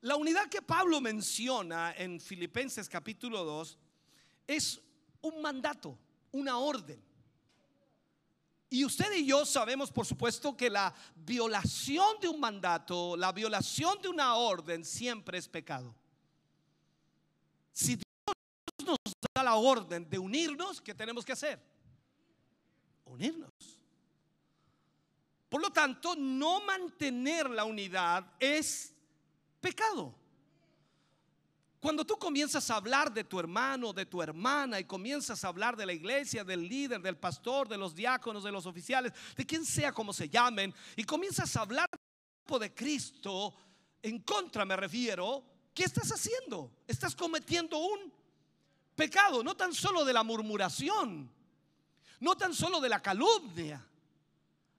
[0.00, 3.78] La unidad que Pablo menciona en Filipenses capítulo 2
[4.48, 4.80] es
[5.20, 5.96] un mandato,
[6.32, 7.00] una orden.
[8.70, 14.02] Y usted y yo sabemos, por supuesto, que la violación de un mandato, la violación
[14.02, 15.94] de una orden siempre es pecado.
[17.72, 18.00] Si
[18.88, 21.60] nos da la orden de unirnos, ¿qué tenemos que hacer?
[23.04, 23.52] Unirnos.
[25.48, 28.94] Por lo tanto, no mantener la unidad es
[29.60, 30.14] pecado.
[31.80, 35.76] Cuando tú comienzas a hablar de tu hermano, de tu hermana, y comienzas a hablar
[35.76, 39.64] de la iglesia, del líder, del pastor, de los diáconos, de los oficiales, de quien
[39.64, 41.88] sea como se llamen, y comienzas a hablar
[42.58, 43.54] de Cristo,
[44.02, 46.72] en contra me refiero, ¿qué estás haciendo?
[46.86, 48.17] Estás cometiendo un
[48.98, 51.30] pecado, no tan solo de la murmuración,
[52.18, 53.80] no tan solo de la calumnia,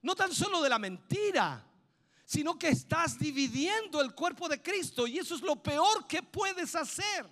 [0.02, 1.64] no tan solo de la mentira,
[2.26, 6.76] sino que estás dividiendo el cuerpo de Cristo y eso es lo peor que puedes
[6.76, 7.26] hacer.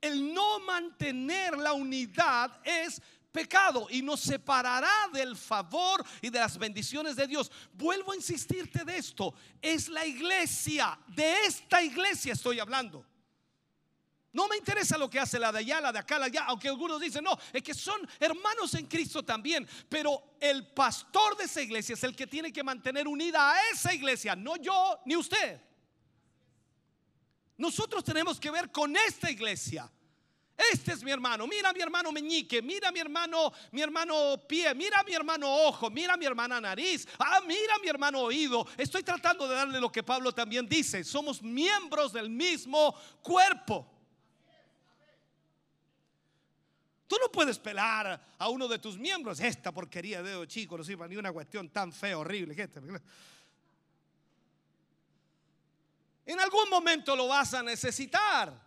[0.00, 6.56] El no mantener la unidad es pecado y nos separará del favor y de las
[6.56, 7.52] bendiciones de Dios.
[7.74, 13.04] Vuelvo a insistirte de esto, es la iglesia, de esta iglesia estoy hablando.
[14.34, 16.46] No me interesa lo que hace la de allá, la de acá, la de allá,
[16.48, 21.44] aunque algunos dicen, no, es que son hermanos en Cristo también, pero el pastor de
[21.44, 25.14] esa iglesia es el que tiene que mantener unida a esa iglesia, no yo ni
[25.14, 25.60] usted.
[27.56, 29.88] Nosotros tenemos que ver con esta iglesia.
[30.56, 35.04] Este es mi hermano, mira mi hermano meñique, mira mi hermano, mi hermano pie, mira
[35.04, 38.66] mi hermano ojo, mira mi hermana nariz, ah, mira mi hermano oído.
[38.76, 43.93] Estoy tratando de darle lo que Pablo también dice, somos miembros del mismo cuerpo.
[47.06, 49.38] Tú no puedes pelar a uno de tus miembros.
[49.40, 52.56] Esta porquería de dedo chico no sirve ni una cuestión tan fea, horrible.
[56.26, 58.64] En algún momento lo vas a necesitar.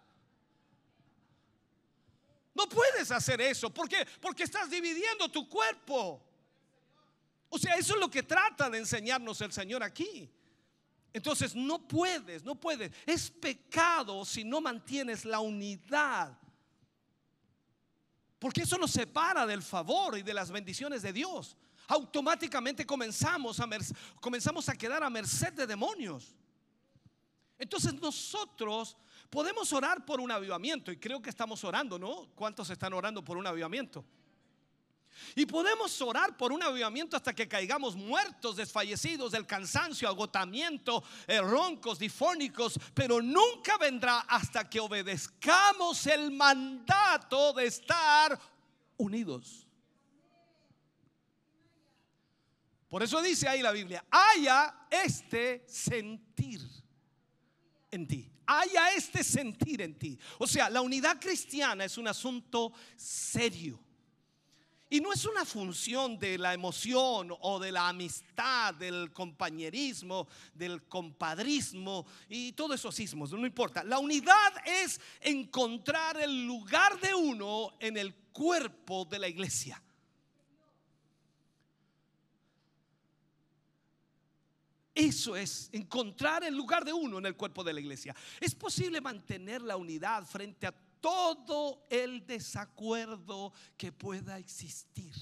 [2.53, 3.71] No puedes hacer eso.
[3.71, 4.07] ¿Por qué?
[4.21, 6.23] Porque estás dividiendo tu cuerpo.
[7.49, 10.29] O sea, eso es lo que trata de enseñarnos el Señor aquí.
[11.13, 12.91] Entonces, no puedes, no puedes.
[13.05, 16.37] Es pecado si no mantienes la unidad.
[18.39, 21.57] Porque eso nos separa del favor y de las bendiciones de Dios.
[21.87, 23.67] Automáticamente comenzamos a,
[24.19, 26.35] comenzamos a quedar a merced de demonios.
[27.57, 28.97] Entonces nosotros
[29.29, 32.29] podemos orar por un avivamiento y creo que estamos orando, ¿no?
[32.35, 34.05] ¿Cuántos están orando por un avivamiento?
[35.35, 41.41] Y podemos orar por un avivamiento hasta que caigamos muertos, desfallecidos del cansancio, agotamiento, eh,
[41.41, 48.39] roncos, difónicos, pero nunca vendrá hasta que obedezcamos el mandato de estar
[48.97, 49.67] unidos.
[52.89, 56.61] Por eso dice ahí la Biblia, haya este sentir
[57.91, 58.31] en ti.
[58.45, 60.17] Haya este sentir en ti.
[60.39, 63.79] O sea, la unidad cristiana es un asunto serio.
[64.89, 70.87] Y no es una función de la emoción o de la amistad, del compañerismo, del
[70.87, 73.83] compadrismo y todos esos ismos, no importa.
[73.83, 79.81] La unidad es encontrar el lugar de uno en el cuerpo de la iglesia.
[84.95, 88.15] Eso es encontrar el lugar de uno en el cuerpo de la iglesia.
[88.39, 95.13] Es posible mantener la unidad frente a todo el desacuerdo que pueda existir.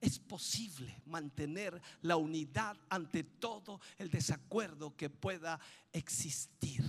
[0.00, 5.58] Es posible mantener la unidad ante todo el desacuerdo que pueda
[5.92, 6.84] existir.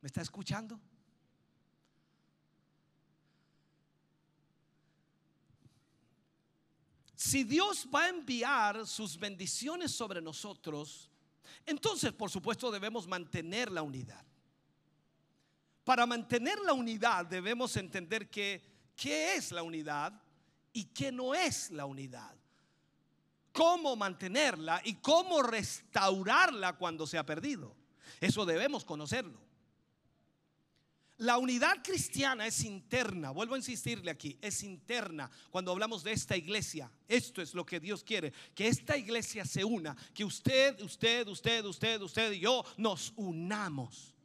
[0.00, 0.80] ¿Me está escuchando?
[7.16, 11.10] Si Dios va a enviar sus bendiciones sobre nosotros,
[11.64, 14.25] entonces por supuesto debemos mantener la unidad.
[15.86, 18.60] Para mantener la unidad debemos entender que
[18.96, 20.12] qué es la unidad
[20.72, 22.34] y qué no es la unidad.
[23.52, 27.76] Cómo mantenerla y cómo restaurarla cuando se ha perdido.
[28.20, 29.38] Eso debemos conocerlo.
[31.18, 35.30] La unidad cristiana es interna, vuelvo a insistirle aquí, es interna.
[35.50, 39.64] Cuando hablamos de esta iglesia, esto es lo que Dios quiere, que esta iglesia se
[39.64, 44.15] una, que usted, usted, usted, usted, usted y yo nos unamos.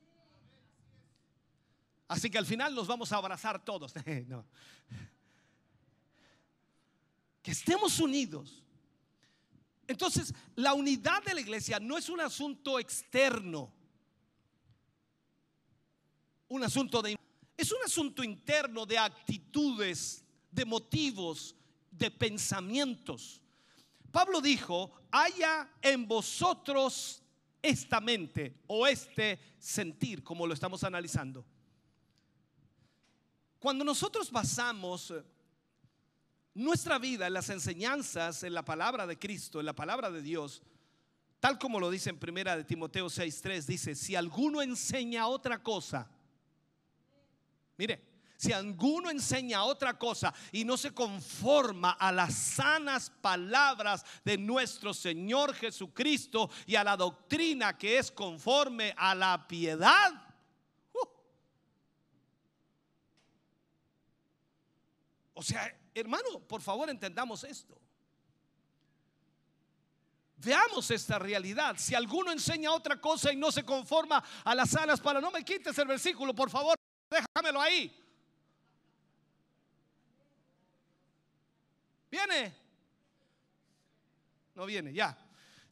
[2.12, 3.93] Así que al final nos vamos a abrazar todos.
[7.41, 8.63] Que estemos unidos.
[9.88, 13.74] Entonces, la unidad de la iglesia no es un asunto externo
[16.52, 17.15] un asunto de...
[17.56, 21.56] Es un asunto interno de actitudes, de motivos,
[21.89, 23.41] de pensamientos.
[24.12, 27.24] Pablo dijo, haya en vosotros
[27.62, 31.45] esta mente o este sentir, como lo estamos analizando.
[33.62, 35.13] Cuando nosotros basamos
[36.56, 40.63] nuestra vida en las enseñanzas, en la palabra de Cristo, en la palabra de Dios,
[41.39, 46.10] tal como lo dice en primera de Timoteo 6:3, dice, si alguno enseña otra cosa,
[47.78, 48.00] Mire,
[48.38, 54.93] si alguno enseña otra cosa y no se conforma a las sanas palabras de nuestro
[54.93, 60.12] Señor Jesucristo y a la doctrina que es conforme a la piedad,
[65.41, 67.75] o sea, hermano, por favor entendamos esto.
[70.36, 71.77] Veamos esta realidad.
[71.80, 75.43] Si alguno enseña otra cosa y no se conforma a las sanas palabras, no me
[75.43, 76.75] quites el versículo, por favor.
[77.10, 77.91] Déjamelo ahí.
[82.12, 82.56] ¿Viene?
[84.54, 85.17] No viene, ya.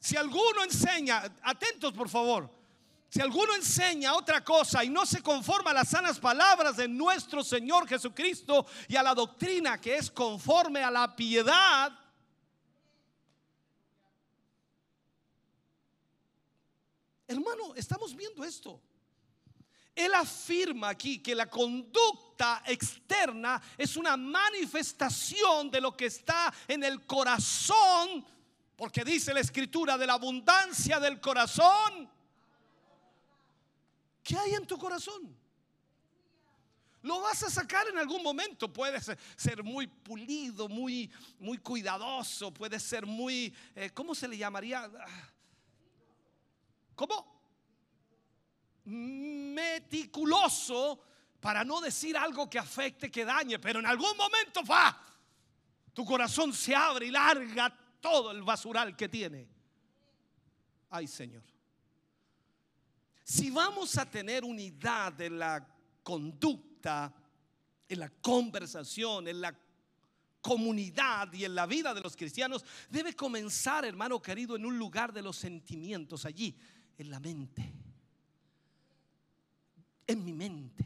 [0.00, 2.50] Si alguno enseña, atentos por favor,
[3.10, 7.42] si alguno enseña otra cosa y no se conforma a las sanas palabras de nuestro
[7.42, 11.92] Señor Jesucristo y a la doctrina que es conforme a la piedad,
[17.26, 18.80] hermano, estamos viendo esto.
[19.92, 26.84] Él afirma aquí que la conducta externa es una manifestación de lo que está en
[26.84, 28.24] el corazón,
[28.76, 32.19] porque dice la escritura de la abundancia del corazón.
[34.30, 35.36] ¿Qué hay en tu corazón?
[37.02, 38.72] Lo vas a sacar en algún momento.
[38.72, 41.10] Puedes ser muy pulido, muy,
[41.40, 42.54] muy cuidadoso.
[42.54, 44.88] Puede ser muy, eh, ¿cómo se le llamaría?
[46.94, 47.40] ¿Cómo?
[48.84, 51.00] meticuloso,
[51.40, 54.96] para no decir algo que afecte, que dañe, pero en algún momento va.
[55.92, 59.48] Tu corazón se abre y larga todo el basural que tiene.
[60.88, 61.49] Ay, Señor.
[63.30, 65.64] Si vamos a tener unidad en la
[66.02, 67.14] conducta,
[67.88, 69.56] en la conversación, en la
[70.40, 75.12] comunidad y en la vida de los cristianos, debe comenzar, hermano querido, en un lugar
[75.12, 76.56] de los sentimientos, allí,
[76.98, 77.72] en la mente.
[80.08, 80.84] En mi mente.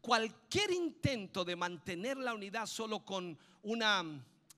[0.00, 4.04] Cualquier intento de mantener la unidad solo con una,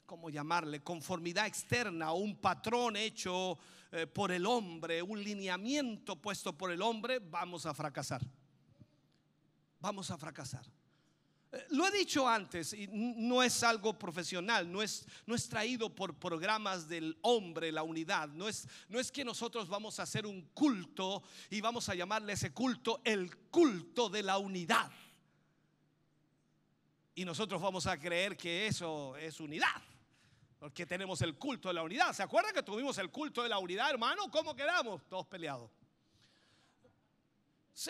[0.06, 0.82] ¿cómo llamarle?
[0.82, 3.58] Conformidad externa o un patrón hecho
[3.92, 8.22] eh, por el hombre, un lineamiento puesto por el hombre, vamos a fracasar.
[9.80, 10.64] Vamos a fracasar.
[11.52, 15.92] Eh, lo he dicho antes, y no es algo profesional, no es, no es traído
[15.92, 18.28] por programas del hombre, la unidad.
[18.28, 22.34] No es, no es que nosotros vamos a hacer un culto y vamos a llamarle
[22.34, 24.90] ese culto el culto de la unidad.
[27.16, 29.82] Y nosotros vamos a creer que eso es unidad.
[30.60, 32.12] Porque tenemos el culto de la unidad.
[32.12, 34.30] ¿Se acuerdan que tuvimos el culto de la unidad, hermano?
[34.30, 35.02] ¿Cómo quedamos?
[35.08, 35.70] Todos peleados.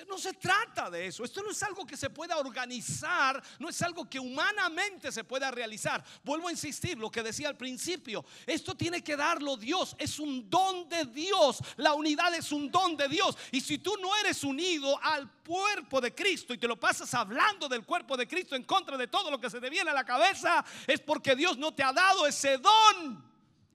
[0.07, 1.25] No se trata de eso.
[1.25, 5.51] Esto no es algo que se pueda organizar, no es algo que humanamente se pueda
[5.51, 6.05] realizar.
[6.23, 10.49] Vuelvo a insistir, lo que decía al principio, esto tiene que darlo Dios, es un
[10.49, 11.59] don de Dios.
[11.77, 13.37] La unidad es un don de Dios.
[13.51, 17.69] Y si tú no eres unido al cuerpo de Cristo y te lo pasas hablando
[17.69, 20.05] del cuerpo de Cristo en contra de todo lo que se te viene a la
[20.05, 23.25] cabeza, es porque Dios no te ha dado ese don.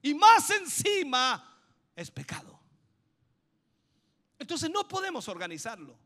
[0.00, 1.58] Y más encima
[1.94, 2.55] es pecado.
[4.38, 5.96] Entonces no podemos organizarlo.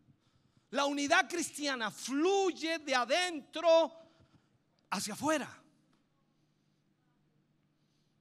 [0.70, 3.92] La unidad cristiana fluye de adentro
[4.90, 5.60] hacia afuera.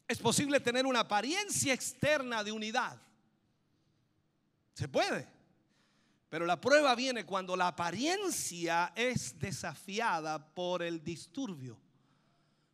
[0.07, 2.99] Es posible tener una apariencia externa de unidad.
[4.73, 5.27] Se puede.
[6.29, 11.79] Pero la prueba viene cuando la apariencia es desafiada por el disturbio.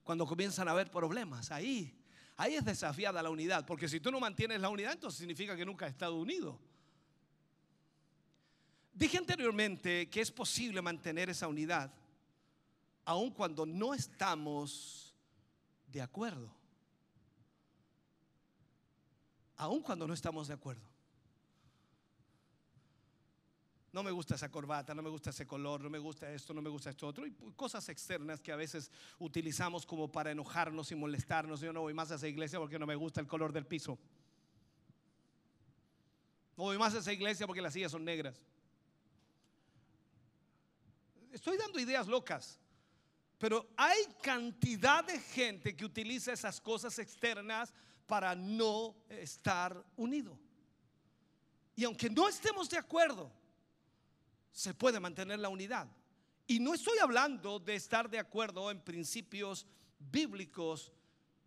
[0.04, 1.52] Cuando comienzan a haber problemas.
[1.52, 2.02] Ahí,
[2.38, 3.66] ahí es desafiada la unidad.
[3.66, 6.58] Porque si tú no mantienes la unidad, entonces significa que nunca has estado unido.
[8.96, 11.94] Dije anteriormente que es posible mantener esa unidad
[13.06, 15.14] aun cuando no estamos
[15.88, 16.50] de acuerdo.
[19.58, 20.82] Aun cuando no estamos de acuerdo.
[23.94, 26.62] No me gusta esa corbata, no me gusta ese color, no me gusta esto, no
[26.62, 27.26] me gusta esto otro.
[27.26, 31.62] Y cosas externas que a veces utilizamos como para enojarnos y molestarnos.
[31.62, 33.98] Yo no voy más a esa iglesia porque no me gusta el color del piso.
[36.58, 38.42] No voy más a esa iglesia porque las sillas son negras.
[41.36, 42.58] Estoy dando ideas locas.
[43.38, 47.74] Pero hay cantidad de gente que utiliza esas cosas externas
[48.08, 50.40] para no estar unido.
[51.76, 53.34] Y aunque no estemos de acuerdo,
[54.54, 55.90] se puede mantener la unidad.
[56.48, 59.68] Y no estoy hablando de estar de acuerdo en principios
[60.00, 60.94] bíblicos.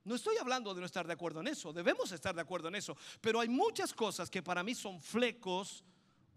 [0.04, 1.72] No estoy hablando de no estar de acuerdo en eso.
[1.72, 2.94] Debemos estar de acuerdo en eso.
[3.22, 5.82] Pero hay muchas cosas que para mí son flecos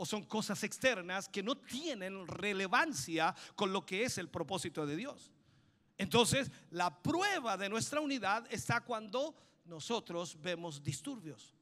[0.02, 4.95] o son cosas externas que no tienen relevancia con lo que es el propósito de
[4.95, 5.32] Dios.
[5.95, 9.36] Entonces, la prueba de nuestra unidad está cuando
[9.66, 11.54] nosotros vemos disturbios.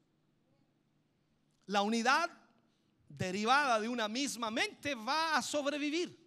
[1.66, 2.30] La unidad
[3.10, 6.19] derivada de una misma mente va a sobrevivir.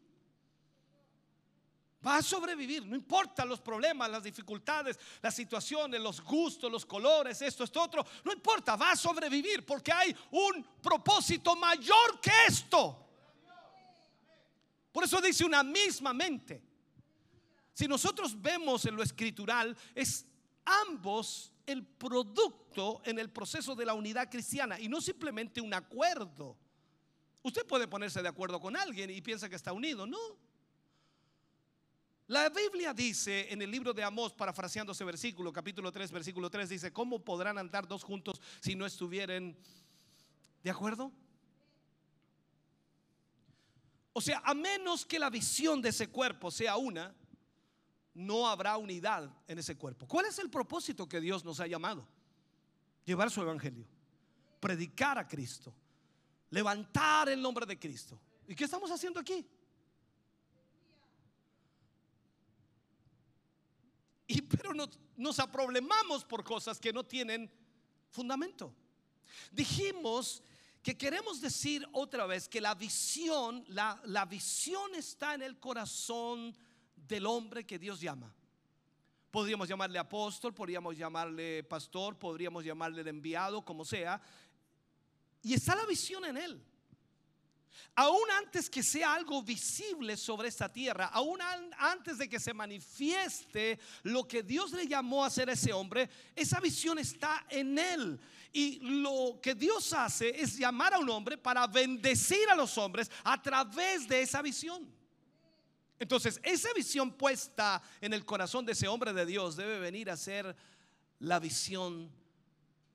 [2.05, 7.41] Va a sobrevivir, no importa los problemas, las dificultades, las situaciones, los gustos, los colores,
[7.41, 8.05] esto, esto, otro.
[8.25, 12.99] No importa, va a sobrevivir porque hay un propósito mayor que esto.
[14.91, 16.61] Por eso dice una misma mente.
[17.73, 20.25] Si nosotros vemos en lo escritural, es
[20.65, 26.57] ambos el producto en el proceso de la unidad cristiana y no simplemente un acuerdo.
[27.41, 30.42] Usted puede ponerse de acuerdo con alguien y piensa que está unido, no.
[32.27, 36.69] La Biblia dice en el libro de Amós, parafraseando ese versículo, capítulo 3, versículo 3,
[36.69, 39.57] dice, ¿cómo podrán andar dos juntos si no estuvieran
[40.63, 41.11] de acuerdo?
[44.13, 47.13] O sea, a menos que la visión de ese cuerpo sea una,
[48.13, 50.07] no habrá unidad en ese cuerpo.
[50.07, 52.07] ¿Cuál es el propósito que Dios nos ha llamado?
[53.05, 53.85] Llevar su evangelio,
[54.61, 55.73] predicar a Cristo,
[56.51, 58.17] levantar el nombre de Cristo.
[58.47, 59.45] ¿Y qué estamos haciendo aquí?
[64.27, 67.51] Y, pero nos, nos aproblemamos por cosas que no tienen
[68.09, 68.73] fundamento.
[69.51, 70.41] Dijimos
[70.81, 76.55] que queremos decir otra vez que la visión, la, la visión está en el corazón
[76.95, 78.33] del hombre que Dios llama.
[79.31, 84.21] Podríamos llamarle apóstol, podríamos llamarle pastor, podríamos llamarle enviado, como sea.
[85.41, 86.63] Y está la visión en él.
[87.95, 91.39] Aún antes que sea algo visible sobre esta tierra, aún
[91.77, 96.09] antes de que se manifieste lo que Dios le llamó a hacer a ese hombre,
[96.35, 98.19] esa visión está en él.
[98.51, 103.09] Y lo que Dios hace es llamar a un hombre para bendecir a los hombres
[103.23, 104.87] a través de esa visión.
[105.99, 110.17] Entonces, esa visión puesta en el corazón de ese hombre de Dios debe venir a
[110.17, 110.55] ser
[111.19, 112.11] la visión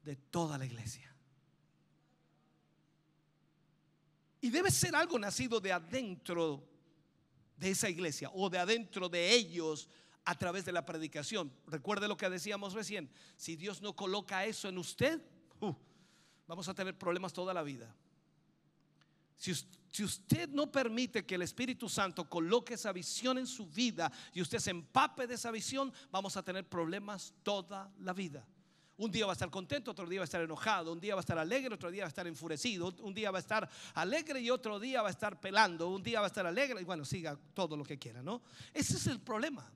[0.03, 1.08] de toda la iglesia.
[4.41, 6.63] Y debe ser algo nacido de adentro
[7.57, 9.89] de esa iglesia o de adentro de ellos
[10.25, 11.53] a través de la predicación.
[11.67, 13.11] Recuerde lo que decíamos recién.
[13.37, 15.21] Si Dios no coloca eso en usted,
[15.61, 15.75] uh,
[16.47, 17.95] vamos a tener problemas toda la vida.
[19.37, 19.55] Si,
[19.91, 24.43] si, usted no permite que el Espíritu Santo coloque esa visión en su vida y
[24.43, 28.47] usted se empape de esa visión, vamos a tener problemas toda la vida.
[28.99, 31.21] Un día va a estar contento, otro día va a estar enojado, un día va
[31.21, 34.41] a estar alegre, otro día va a estar enfurecido, un día va a estar alegre
[34.41, 37.05] y otro día va a estar pelando, un día va a estar alegre y bueno,
[37.05, 38.43] siga todo lo que quiera, ¿no?
[38.75, 39.71] Ese es el problema.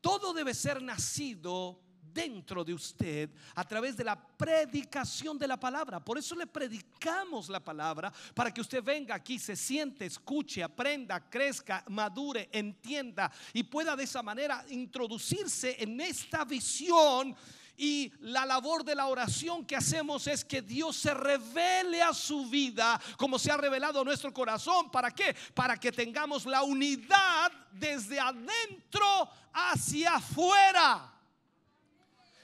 [0.00, 1.80] Todo debe ser nacido
[2.12, 5.98] dentro de usted a través de la predicación de la palabra.
[5.98, 11.28] Por eso le predicamos la palabra para que usted venga aquí, se siente, escuche, aprenda,
[11.28, 17.34] crezca, madure, entienda y pueda de esa manera introducirse en esta visión
[17.76, 22.46] y la labor de la oración que hacemos es que Dios se revele a su
[22.46, 24.90] vida como se ha revelado nuestro corazón.
[24.90, 25.34] ¿Para qué?
[25.54, 31.12] Para que tengamos la unidad desde adentro hacia afuera.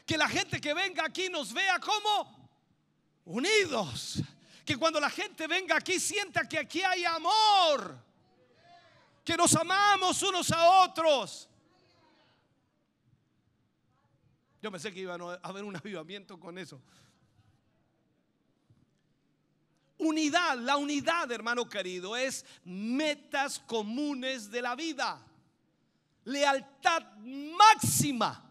[0.07, 2.51] Que la gente que venga aquí nos vea como
[3.27, 4.23] unidos.
[4.65, 8.03] Que cuando la gente venga aquí sienta que aquí hay amor.
[9.25, 11.48] Que nos amamos unos a otros
[14.61, 16.83] Yo pensé que iba a haber un avivamiento con eso.
[19.99, 25.21] Unidad, la unidad, hermano querido, es metas comunes de la vida.
[26.25, 28.49] Lealtad máxima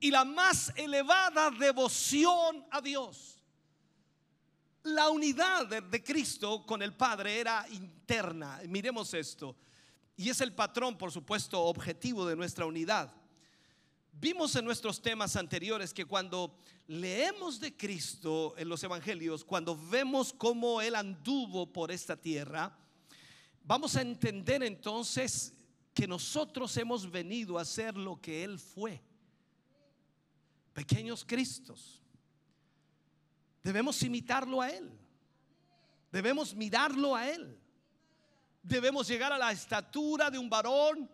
[0.00, 3.38] y la más elevada devoción a Dios.
[4.84, 8.60] La unidad de, Cristo con el Padre era interna.
[8.66, 9.56] Miremos esto.
[10.16, 13.12] Y es el patrón, por supuesto, objetivo de nuestra unidad.
[14.20, 16.58] Vimos en nuestros temas anteriores que cuando
[16.88, 22.76] leemos de Cristo en los evangelios, cuando vemos cómo Él anduvo por esta tierra,
[23.62, 25.54] vamos a entender entonces
[25.94, 29.00] que nosotros hemos venido a ser lo que Él fue.
[30.72, 32.02] Pequeños Cristos.
[33.62, 34.90] Debemos imitarlo a Él.
[36.10, 37.56] Debemos mirarlo a Él.
[38.64, 41.08] Debemos llegar a la estatura de un varón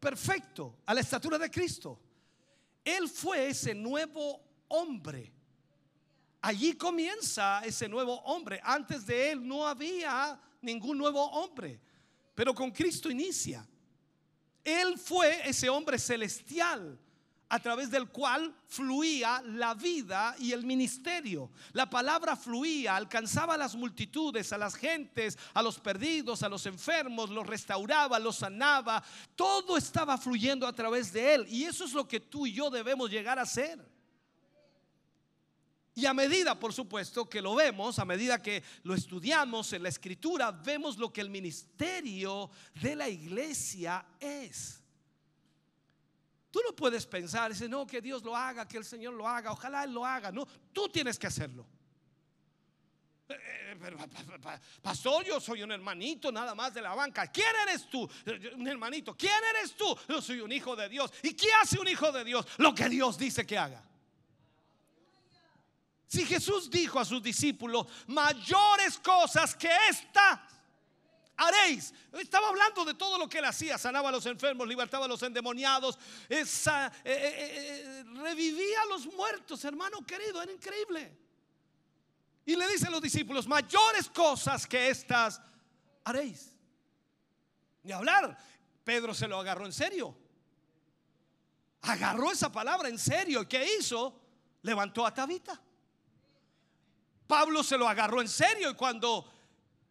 [0.00, 2.00] perfecto, a la estatura de Cristo.
[2.86, 5.32] Él fue ese nuevo hombre.
[6.40, 8.60] Allí comienza ese nuevo hombre.
[8.62, 11.80] Antes de él no había ningún nuevo hombre,
[12.32, 13.66] pero con Cristo inicia.
[14.62, 16.96] Él fue ese hombre celestial
[17.48, 21.50] a través del cual fluía la vida y el ministerio.
[21.72, 26.66] La palabra fluía, alcanzaba a las multitudes, a las gentes, a los perdidos, a los
[26.66, 29.02] enfermos, los restauraba, los sanaba.
[29.36, 31.46] Todo estaba fluyendo a través de él.
[31.48, 33.96] Y eso es lo que tú y yo debemos llegar a ser.
[35.94, 39.88] Y a medida, por supuesto, que lo vemos, a medida que lo estudiamos en la
[39.88, 42.50] escritura, vemos lo que el ministerio
[42.82, 44.82] de la iglesia es.
[46.50, 49.52] Tú no puedes pensar, dice, no, que Dios lo haga, que el Señor lo haga,
[49.52, 50.32] ojalá Él lo haga.
[50.32, 51.66] No, tú tienes que hacerlo.
[53.28, 53.34] Eh,
[53.82, 57.26] eh, pastor, yo soy un hermanito nada más de la banca.
[57.26, 58.08] ¿Quién eres tú?
[58.56, 59.16] Un hermanito.
[59.16, 59.96] ¿Quién eres tú?
[60.08, 61.12] Yo soy un hijo de Dios.
[61.22, 62.46] ¿Y qué hace un hijo de Dios?
[62.58, 63.82] Lo que Dios dice que haga.
[66.06, 70.38] Si Jesús dijo a sus discípulos, mayores cosas que estas
[71.36, 71.92] haréis.
[72.12, 73.78] Estaba hablando de todo lo que él hacía.
[73.78, 79.64] Sanaba a los enfermos, libertaba a los endemoniados, eh, eh, eh, revivía a los muertos,
[79.64, 80.42] hermano querido.
[80.42, 81.16] Era increíble.
[82.44, 85.40] Y le dicen los discípulos, mayores cosas que estas
[86.04, 86.54] haréis.
[87.82, 88.36] Ni hablar.
[88.84, 90.16] Pedro se lo agarró en serio.
[91.82, 93.42] Agarró esa palabra en serio.
[93.42, 94.20] ¿Y qué hizo?
[94.62, 95.60] Levantó a Tabita.
[97.26, 99.35] Pablo se lo agarró en serio y cuando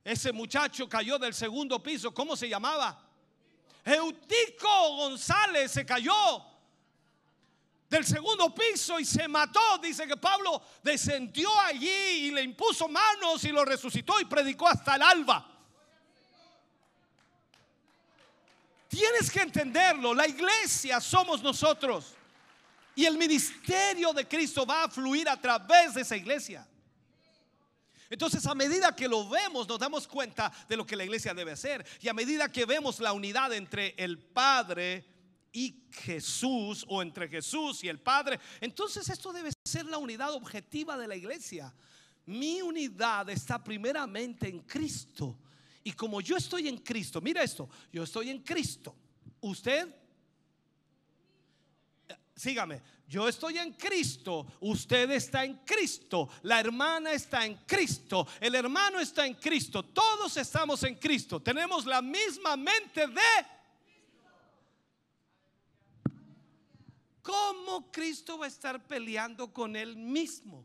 [0.05, 2.13] ese muchacho cayó del segundo piso.
[2.13, 3.01] ¿Cómo se llamaba?
[3.83, 6.45] Eutico González se cayó
[7.89, 9.79] del segundo piso y se mató.
[9.81, 11.87] Dice que Pablo descendió allí
[12.27, 15.51] y le impuso manos y lo resucitó y predicó hasta el alba.
[18.87, 20.13] Tienes que entenderlo.
[20.13, 22.13] La iglesia somos nosotros.
[22.93, 26.67] Y el ministerio de Cristo va a fluir a través de esa iglesia.
[28.15, 31.51] Entonces, a medida que lo vemos, nos damos cuenta de lo que la iglesia debe
[31.51, 31.85] hacer.
[31.99, 35.03] Y a medida que vemos la unidad entre el Padre
[35.51, 40.97] y Jesús, o entre Jesús y el Padre, entonces esto debe ser la unidad objetiva
[40.97, 41.75] de la iglesia.
[42.25, 45.37] Mi unidad está primeramente en Cristo.
[45.83, 48.95] Y como yo estoy en Cristo, mira esto, yo estoy en Cristo.
[49.41, 49.93] Usted,
[52.35, 58.55] sígame, yo estoy en Cristo, usted está en Cristo, la hermana está en Cristo, el
[58.55, 63.55] hermano está en Cristo, todos estamos en Cristo, tenemos la misma mente de...
[67.21, 70.63] ¿Cómo Cristo va a estar peleando con él mismo?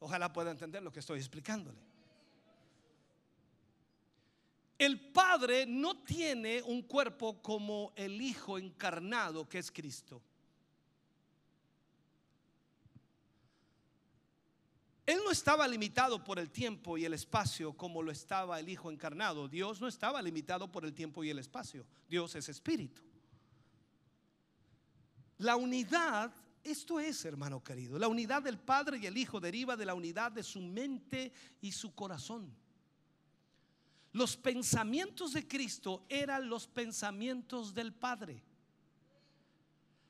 [0.00, 1.83] Ojalá pueda entender lo que estoy explicándole.
[4.84, 10.20] El Padre no tiene un cuerpo como el Hijo encarnado que es Cristo.
[15.06, 18.90] Él no estaba limitado por el tiempo y el espacio como lo estaba el Hijo
[18.90, 19.48] encarnado.
[19.48, 21.86] Dios no estaba limitado por el tiempo y el espacio.
[22.06, 23.00] Dios es espíritu.
[25.38, 26.30] La unidad
[26.62, 30.30] esto es, hermano querido, la unidad del Padre y el Hijo deriva de la unidad
[30.30, 31.32] de su mente
[31.62, 32.54] y su corazón.
[34.14, 38.40] Los pensamientos de Cristo eran los pensamientos del Padre.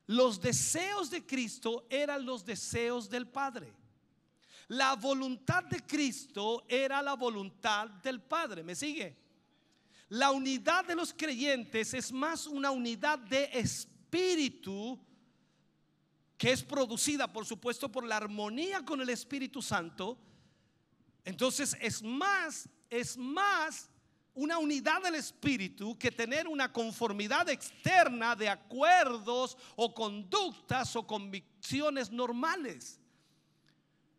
[0.05, 3.73] Los deseos de Cristo eran los deseos del Padre.
[4.67, 8.63] La voluntad de Cristo era la voluntad del Padre.
[8.63, 9.17] ¿Me sigue?
[10.09, 14.99] La unidad de los creyentes es más una unidad de espíritu
[16.37, 20.15] que es producida, por supuesto, por la armonía con el Espíritu Santo,
[21.23, 23.89] entonces es más, es más
[24.35, 32.11] una unidad del Espíritu que tener una conformidad externa de acuerdos o conductas o convicciones
[32.11, 32.99] normales.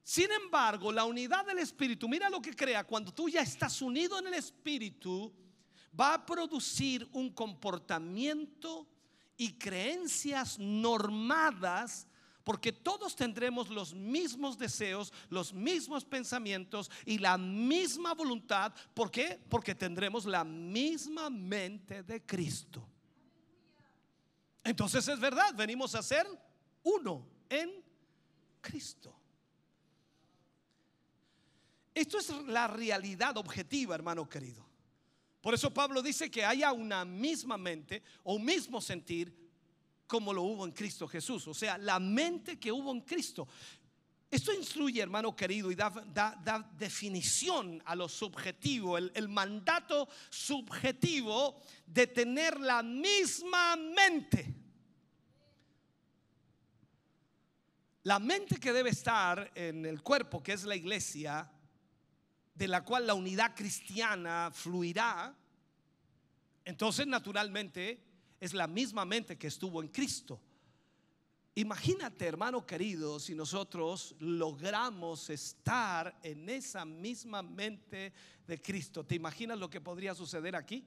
[0.02, 4.18] Sin embargo, la unidad del Espíritu, mira lo que crea, cuando tú ya estás unido
[4.18, 5.32] en el Espíritu,
[5.98, 8.88] va a producir un comportamiento
[9.36, 12.06] y creencias normadas
[12.46, 18.72] porque todos tendremos los mismos deseos, los mismos pensamientos y la misma voluntad.
[18.94, 19.40] ¿Por qué?
[19.48, 22.88] Porque tendremos la misma mente de Cristo.
[24.62, 26.24] Entonces es verdad, venimos a ser
[26.84, 27.82] uno en
[28.60, 29.12] Cristo.
[31.92, 34.64] Esto es la realidad objetiva, hermano querido.
[35.40, 39.45] Por eso Pablo dice que haya una misma mente o mismo sentir
[40.06, 41.46] como lo hubo en Cristo Jesús.
[41.48, 43.48] O sea, la mente que hubo en Cristo.
[44.30, 52.58] Esto instruye, hermano querido, y da, definición a lo subjetivo, el, mandato subjetivo de tener
[52.60, 54.54] la misma mente.
[58.02, 61.50] La mente que debe estar en el cuerpo, que es la iglesia,
[62.54, 65.36] de la cual la unidad cristiana fluirá,
[66.64, 68.02] entonces naturalmente
[68.40, 70.40] es la misma mente que estuvo en Cristo.
[71.54, 78.12] Imagínate, hermano querido, si nosotros logramos estar en esa misma mente
[78.46, 79.04] de Cristo.
[79.04, 80.86] ¿Te imaginas lo que podría suceder aquí?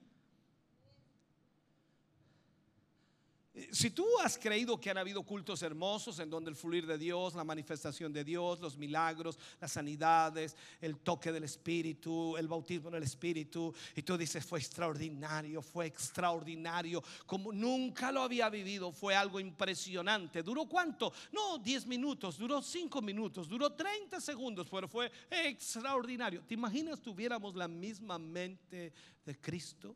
[3.72, 7.34] Si tú has creído que han habido cultos hermosos en donde el fluir de Dios,
[7.34, 12.96] la manifestación de Dios, los milagros, las sanidades, el toque del Espíritu, el bautismo en
[12.96, 19.16] el Espíritu, y tú dices, fue extraordinario, fue extraordinario, como nunca lo había vivido, fue
[19.16, 20.44] algo impresionante.
[20.44, 21.12] ¿Duró cuánto?
[21.32, 26.44] No, 10 minutos, duró 5 minutos, duró 30 segundos, pero fue extraordinario.
[26.44, 28.94] ¿Te imaginas tuviéramos la misma mente
[29.26, 29.96] de Cristo?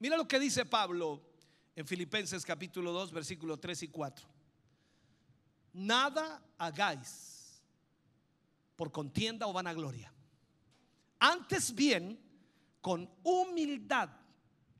[0.00, 1.20] Mira lo que dice Pablo
[1.76, 4.26] en Filipenses capítulo 2, versículo 3 y 4.
[5.74, 7.62] Nada hagáis
[8.76, 10.10] por contienda o vanagloria.
[11.18, 12.18] Antes bien,
[12.80, 14.08] con humildad,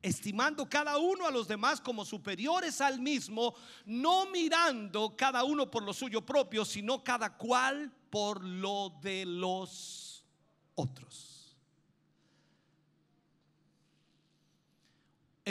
[0.01, 3.53] estimando cada uno a los demás como superiores al mismo,
[3.85, 10.25] no mirando cada uno por lo suyo propio, sino cada cual por lo de los
[10.73, 11.30] otros.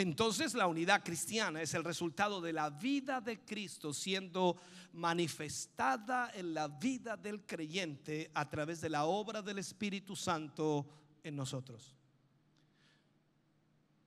[0.01, 4.57] Entonces la unidad cristiana es el resultado de la vida de Cristo siendo
[4.93, 10.87] manifestada en la vida del creyente a través de la obra del Espíritu Santo
[11.21, 11.95] en nosotros.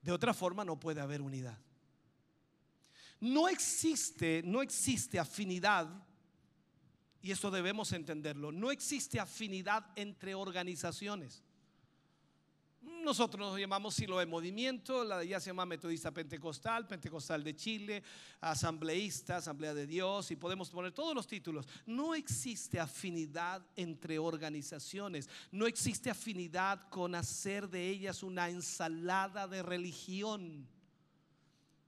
[0.02, 1.60] De otra forma no puede haber unidad.
[3.20, 5.88] No existe, no existe afinidad,
[7.22, 11.44] y eso debemos entenderlo, no existe afinidad entre organizaciones.
[12.84, 17.56] Nosotros nos llamamos Silo de Movimiento, la de ella se llama Metodista Pentecostal, Pentecostal de
[17.56, 18.02] Chile,
[18.40, 21.66] Asambleísta, Asamblea de Dios, y podemos poner todos los títulos.
[21.86, 29.62] No existe afinidad entre organizaciones, no existe afinidad con hacer de ellas una ensalada de
[29.62, 30.68] religión.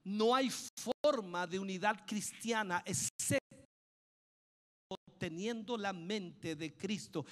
[0.03, 3.45] No hay forma de unidad cristiana excepto
[5.17, 7.25] teniendo la mente de Cristo.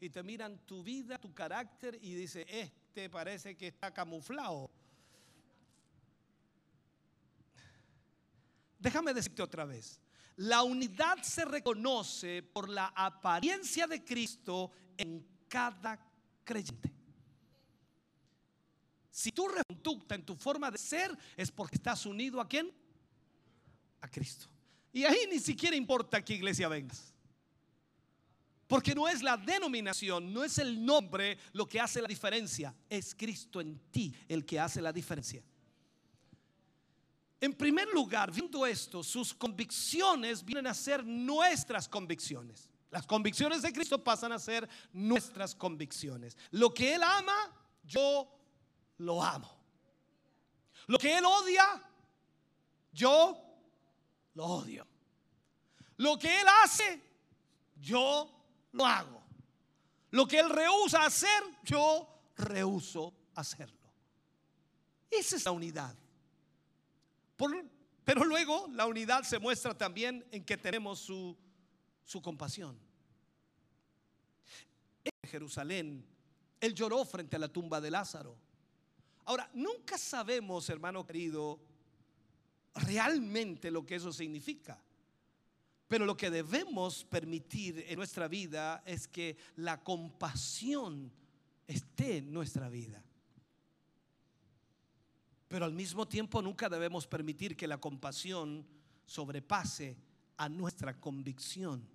[0.00, 4.70] Y te miran tu vida, tu carácter y dice, este parece que está camuflado.
[8.78, 10.00] Déjame decirte otra vez,
[10.36, 15.98] la unidad se reconoce por la apariencia de Cristo en cada
[16.44, 16.92] creyente.
[19.10, 22.72] Si tu conducta en tu forma de ser es porque estás unido a quién?
[24.00, 24.46] A Cristo.
[24.92, 27.12] Y ahí ni siquiera importa qué iglesia vengas.
[28.68, 33.14] Porque no es la denominación, no es el nombre lo que hace la diferencia, es
[33.14, 35.42] Cristo en ti el que hace la diferencia.
[37.40, 42.68] En primer lugar, viendo esto, sus convicciones vienen a ser nuestras convicciones.
[42.90, 46.36] Las convicciones de Cristo pasan a ser nuestras convicciones.
[46.50, 47.50] Lo que Él ama,
[47.84, 48.28] yo
[48.98, 49.50] lo amo.
[50.86, 51.64] Lo que Él odia,
[52.92, 53.38] yo
[54.34, 54.86] lo odio.
[55.96, 57.02] Lo que Él hace,
[57.76, 58.37] yo
[58.78, 59.22] lo hago.
[60.10, 63.76] Lo que Él rehúsa hacer, yo rehuso hacerlo.
[65.10, 65.94] Esa es la unidad.
[68.04, 71.36] pero luego la unidad se muestra también en que tenemos su,
[72.04, 72.78] su compasión.
[75.04, 76.06] En Jerusalén,
[76.60, 78.36] Él lloró frente a la tumba de Lázaro.
[79.26, 81.60] Ahora, nunca sabemos, hermano querido,
[82.74, 84.80] realmente lo que eso significa.
[85.88, 91.10] Pero lo que debemos permitir en nuestra vida es que la compasión
[91.66, 93.02] esté en nuestra vida.
[95.48, 98.66] Pero al mismo tiempo nunca debemos permitir que la compasión
[99.06, 99.96] sobrepase
[100.36, 101.88] a nuestra convicción.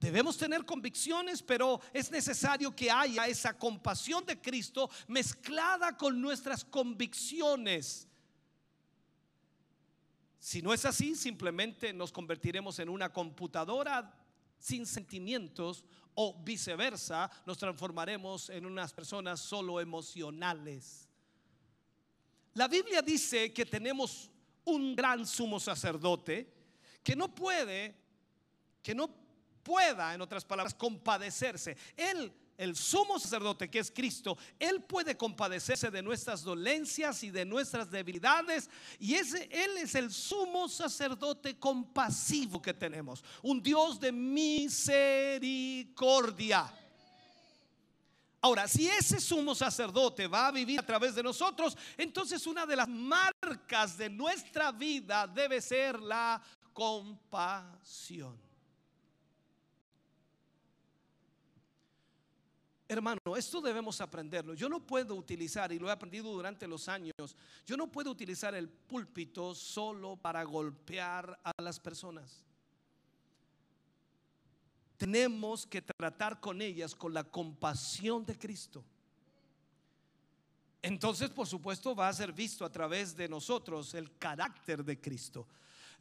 [0.00, 6.64] Debemos tener convicciones, pero es necesario que haya esa compasión de Cristo mezclada con nuestras
[6.64, 8.09] convicciones
[10.40, 14.10] si no es así, simplemente nos convertiremos en una computadora
[14.58, 15.84] sin sentimientos
[16.14, 21.10] o viceversa, nos transformaremos en unas personas solo emocionales.
[22.54, 24.30] La Biblia dice que tenemos
[24.64, 26.50] un gran sumo sacerdote
[27.02, 27.94] que no puede,
[28.82, 29.14] que no
[29.62, 31.76] pueda, en otras palabras, compadecerse.
[31.94, 37.46] Él el sumo sacerdote que es Cristo, Él puede compadecerse de nuestras dolencias y de
[37.46, 38.68] nuestras debilidades.
[38.98, 43.24] Y ese, Él es el sumo sacerdote compasivo que tenemos.
[43.42, 45.10] Un Dios de misericordia.
[48.42, 52.76] Ahora, si ese sumo sacerdote va a vivir a través de nosotros, entonces una de
[52.76, 56.42] las marcas de nuestra vida debe ser la
[56.74, 58.49] compasión.
[62.90, 64.52] Hermano, esto debemos aprenderlo.
[64.54, 68.52] Yo no puedo utilizar, y lo he aprendido durante los años, yo no puedo utilizar
[68.56, 72.44] el púlpito solo para golpear a las personas.
[74.96, 78.84] Tenemos que tratar con ellas con la compasión de Cristo.
[80.82, 85.46] Entonces, por supuesto, va a ser visto a través de nosotros el carácter de Cristo.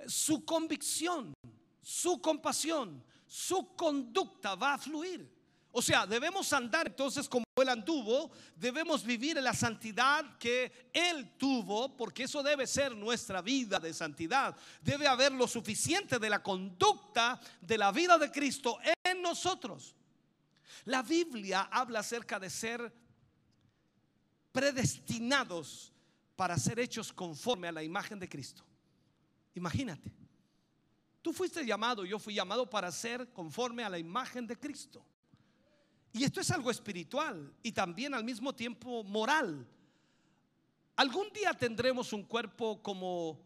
[0.08, 1.36] Su convicción,
[1.84, 5.39] su compasión, su conducta va a fluir.
[5.80, 11.38] O sea, debemos andar entonces como Él anduvo, debemos vivir en la santidad que Él
[11.38, 14.58] tuvo, porque eso debe ser nuestra vida de santidad.
[14.82, 19.96] Debe haber lo suficiente de la conducta de la vida de Cristo en nosotros.
[20.84, 22.94] La Biblia habla acerca de ser
[24.52, 25.94] predestinados
[26.36, 28.66] para ser hechos conforme a la imagen de Cristo.
[29.56, 30.12] Imagínate,
[31.22, 35.06] tú fuiste llamado, yo fui llamado para ser conforme a la imagen de Cristo.
[36.12, 39.68] Y esto es algo espiritual y también al mismo tiempo moral.
[40.96, 43.40] Algún día tendremos un cuerpo como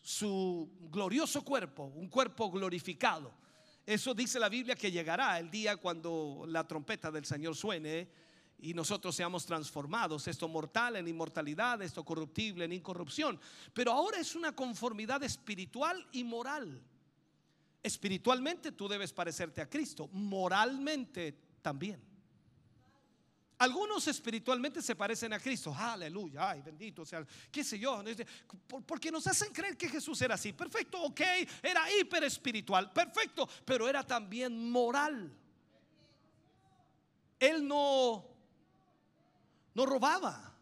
[0.00, 3.32] su glorioso cuerpo, un cuerpo glorificado.
[3.86, 8.08] Eso dice la Biblia que llegará el día cuando la trompeta del Señor suene
[8.60, 13.40] y nosotros seamos transformados, esto mortal en inmortalidad, esto corruptible en incorrupción.
[13.72, 16.80] Pero ahora es una conformidad espiritual y moral.
[17.82, 22.02] Espiritualmente tú debes parecerte a Cristo, moralmente también.
[23.58, 28.02] Algunos espiritualmente se parecen a Cristo, aleluya, ay bendito sea, qué sé yo,
[28.84, 31.20] porque nos hacen creer que Jesús era así, perfecto, ok,
[31.62, 35.32] era hiper espiritual, perfecto, pero era también moral.
[37.38, 38.32] Él no
[39.74, 40.52] no robaba.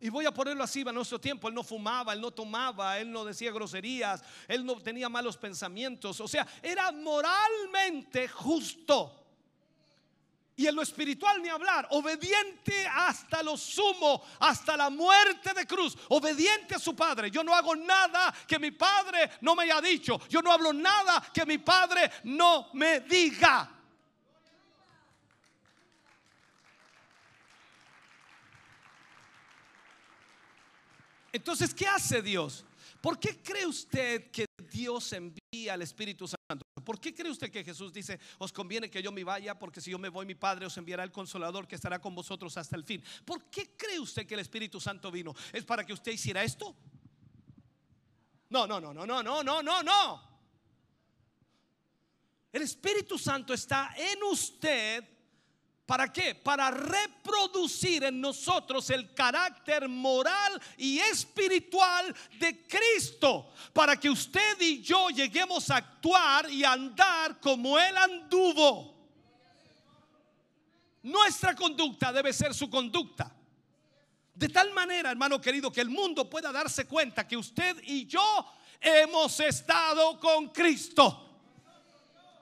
[0.00, 1.48] Y voy a ponerlo así a nuestro tiempo.
[1.48, 6.20] Él no fumaba, él no tomaba, él no decía groserías, él no tenía malos pensamientos.
[6.20, 9.23] O sea, era moralmente justo.
[10.56, 15.96] Y en lo espiritual ni hablar, obediente hasta lo sumo, hasta la muerte de cruz,
[16.08, 17.30] obediente a su padre.
[17.30, 20.20] Yo no hago nada que mi padre no me haya dicho.
[20.28, 23.70] Yo no hablo nada que mi padre no me diga.
[31.32, 32.64] Entonces, ¿qué hace Dios?
[33.00, 36.64] ¿Por qué cree usted que Dios envía al Espíritu Santo?
[36.84, 39.90] ¿Por qué cree usted que Jesús dice, os conviene que yo me vaya porque si
[39.90, 42.84] yo me voy mi Padre os enviará el consolador que estará con vosotros hasta el
[42.84, 43.02] fin?
[43.24, 45.34] ¿Por qué cree usted que el Espíritu Santo vino?
[45.52, 46.76] ¿Es para que usted hiciera esto?
[48.50, 50.34] No, no, no, no, no, no, no, no, no.
[52.52, 55.14] El Espíritu Santo está en usted
[55.86, 56.34] ¿Para qué?
[56.34, 63.52] Para reproducir en nosotros el carácter moral y espiritual de Cristo.
[63.74, 68.94] Para que usted y yo lleguemos a actuar y andar como Él anduvo.
[71.02, 73.30] Nuestra conducta debe ser su conducta.
[74.34, 78.46] De tal manera, hermano querido, que el mundo pueda darse cuenta que usted y yo
[78.80, 81.24] hemos estado con Cristo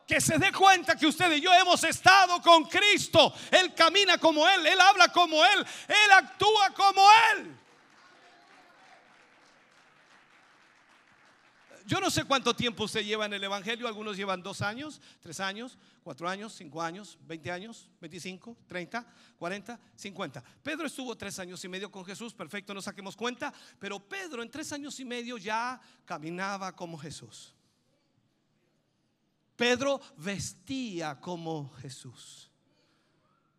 [0.06, 3.32] que se dé cuenta que usted y yo hemos estado con Cristo.
[3.50, 7.02] Él camina como Él, Él habla como Él, Él actúa como
[7.34, 7.61] Él.
[11.86, 15.40] Yo no sé cuánto tiempo usted lleva en el Evangelio, algunos llevan dos años, tres
[15.40, 19.06] años, cuatro años, cinco años, veinte años, veinticinco, treinta,
[19.36, 20.42] cuarenta, cincuenta.
[20.62, 24.50] Pedro estuvo tres años y medio con Jesús, perfecto, no saquemos cuenta, pero Pedro en
[24.50, 27.54] tres años y medio ya caminaba como Jesús.
[29.56, 32.51] Pedro vestía como Jesús.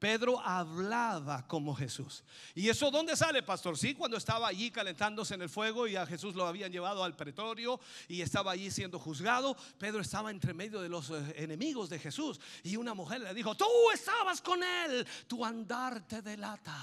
[0.03, 2.25] Pedro hablaba como Jesús.
[2.55, 3.77] ¿Y eso dónde sale, pastor?
[3.77, 7.15] Sí, cuando estaba allí calentándose en el fuego y a Jesús lo habían llevado al
[7.15, 7.79] pretorio
[8.09, 12.37] y estaba allí siendo juzgado, Pedro estaba entre medio de los eh, enemigos de Jesús
[12.63, 16.75] y una mujer le dijo, tú estabas con él, tu andar te delata.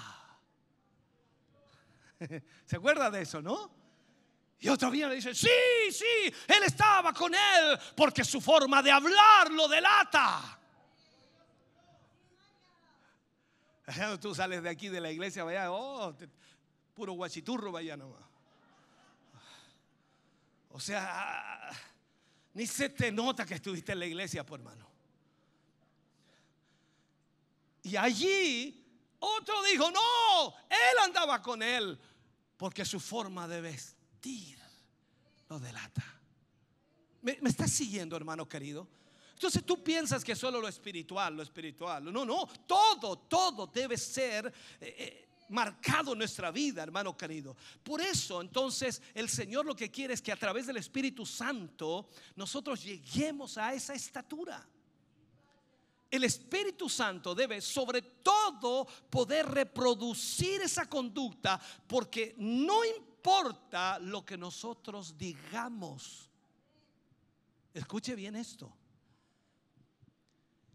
[2.65, 3.71] ¿Se acuerda de eso, no?
[4.61, 8.91] Y otro viene y dice, sí, sí, él estaba con él porque su forma de
[8.91, 10.60] hablar lo delata.
[14.21, 16.15] Tú sales de aquí de la iglesia, vaya, oh,
[16.95, 18.23] puro guachiturro, vaya nomás.
[20.71, 21.71] O sea,
[22.55, 24.89] ni se te nota que estuviste en la iglesia, por hermano.
[27.83, 28.87] Y allí
[29.19, 31.99] otro dijo, no, él andaba con él
[32.57, 34.59] porque su forma de vestir
[35.49, 36.05] lo delata.
[37.23, 38.87] ¿Me, ¿Me estás siguiendo, hermano querido?
[39.41, 42.13] Entonces tú piensas que solo lo espiritual, lo espiritual.
[42.13, 47.57] No, no, todo, todo debe ser eh, eh, marcado en nuestra vida, hermano querido.
[47.83, 52.11] Por eso, entonces, el Señor lo que quiere es que a través del Espíritu Santo
[52.37, 54.63] nosotros lleguemos a esa estatura.
[56.11, 64.37] El Espíritu Santo debe sobre todo poder reproducir esa conducta porque no importa lo que
[64.37, 66.29] nosotros digamos.
[67.73, 68.77] Escuche bien esto.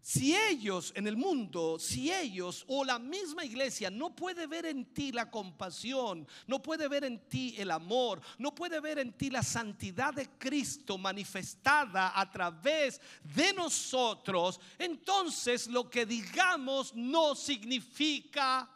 [0.08, 4.94] Si ellos en el mundo, si ellos o la misma iglesia no puede ver en
[4.94, 9.30] ti la compasión, no puede ver en ti el amor, no puede ver en ti
[9.30, 13.00] la santidad de Cristo manifestada a través
[13.34, 18.70] de nosotros, entonces lo que digamos no significa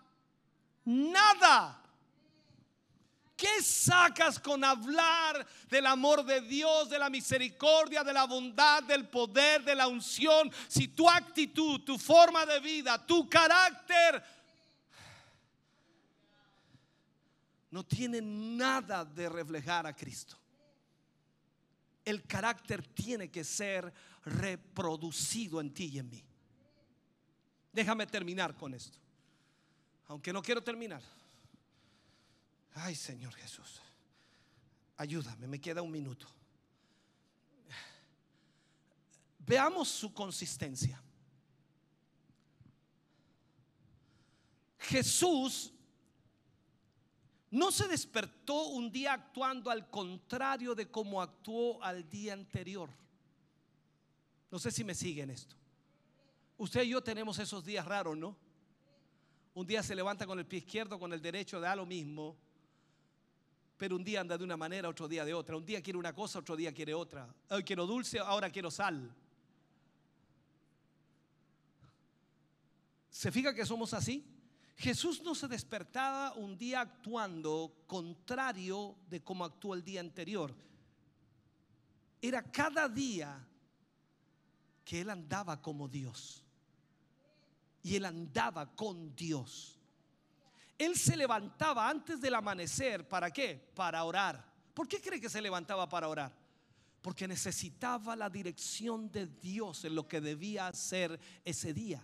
[0.84, 1.80] nada.
[3.40, 9.08] ¿Qué sacas con hablar del amor de Dios, de la misericordia, de la bondad, del
[9.08, 10.52] poder, de la unción?
[10.68, 14.22] Si tu actitud, tu forma de vida, tu carácter
[17.70, 20.36] no tiene nada de reflejar a Cristo.
[22.04, 23.90] El carácter tiene que ser
[24.26, 26.22] reproducido en ti y en mí.
[27.72, 28.98] Déjame terminar con esto.
[30.08, 31.00] Aunque no quiero terminar.
[32.74, 33.80] Ay, Señor Jesús,
[34.96, 36.26] ayúdame, me queda un minuto.
[39.38, 41.02] Veamos su consistencia.
[44.78, 45.72] Jesús
[47.50, 52.88] no se despertó un día actuando al contrario de cómo actuó al día anterior.
[54.50, 55.56] No sé si me siguen esto.
[56.58, 58.36] Usted y yo tenemos esos días raros, ¿no?
[59.54, 62.36] Un día se levanta con el pie izquierdo, con el derecho, da lo mismo.
[63.80, 65.56] Pero un día anda de una manera, otro día de otra.
[65.56, 67.34] Un día quiere una cosa, otro día quiere otra.
[67.48, 69.10] Hoy quiero dulce, ahora quiero sal.
[73.08, 74.22] ¿Se fija que somos así?
[74.76, 80.54] Jesús no se despertaba un día actuando contrario de cómo actuó el día anterior.
[82.20, 83.48] Era cada día
[84.84, 86.44] que él andaba como Dios.
[87.82, 89.79] Y él andaba con Dios.
[90.80, 93.06] Él se levantaba antes del amanecer.
[93.06, 93.70] ¿Para qué?
[93.74, 94.42] Para orar.
[94.72, 96.32] ¿Por qué cree que se levantaba para orar?
[97.02, 102.02] Porque necesitaba la dirección de Dios en lo que debía hacer ese día.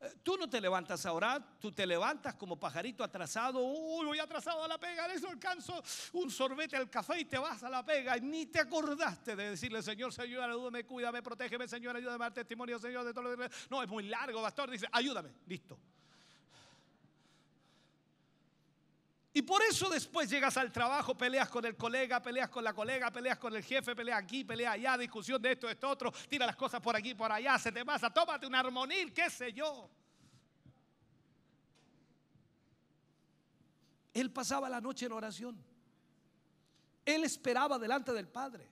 [0.00, 3.64] Eh, tú no te levantas a orar, tú te levantas como pajarito atrasado.
[3.64, 5.82] Uy, voy atrasado a la pega, eso alcanzo
[6.12, 8.16] un sorbete al café y te vas a la pega.
[8.16, 12.34] Y ni te acordaste de decirle, Señor, Señor, ayúdame, cuídame, protégeme, Señor, ayúdame a dar
[12.34, 13.50] testimonio, Señor, de todo lo que.
[13.68, 14.70] No, es muy largo, pastor.
[14.70, 15.76] Dice, ayúdame, listo.
[19.32, 23.10] Y por eso después llegas al trabajo, peleas con el colega, peleas con la colega,
[23.10, 26.46] peleas con el jefe, peleas aquí, peleas allá, discusión de esto, de esto, otro, tira
[26.46, 29.90] las cosas por aquí, por allá, se te pasa, tómate un armonil, qué sé yo.
[34.14, 35.64] Él pasaba la noche en oración.
[37.04, 38.68] Él esperaba delante del Padre.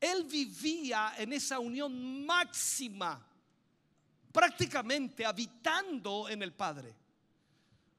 [0.00, 3.26] Él vivía en esa unión máxima,
[4.32, 6.94] prácticamente habitando en el Padre.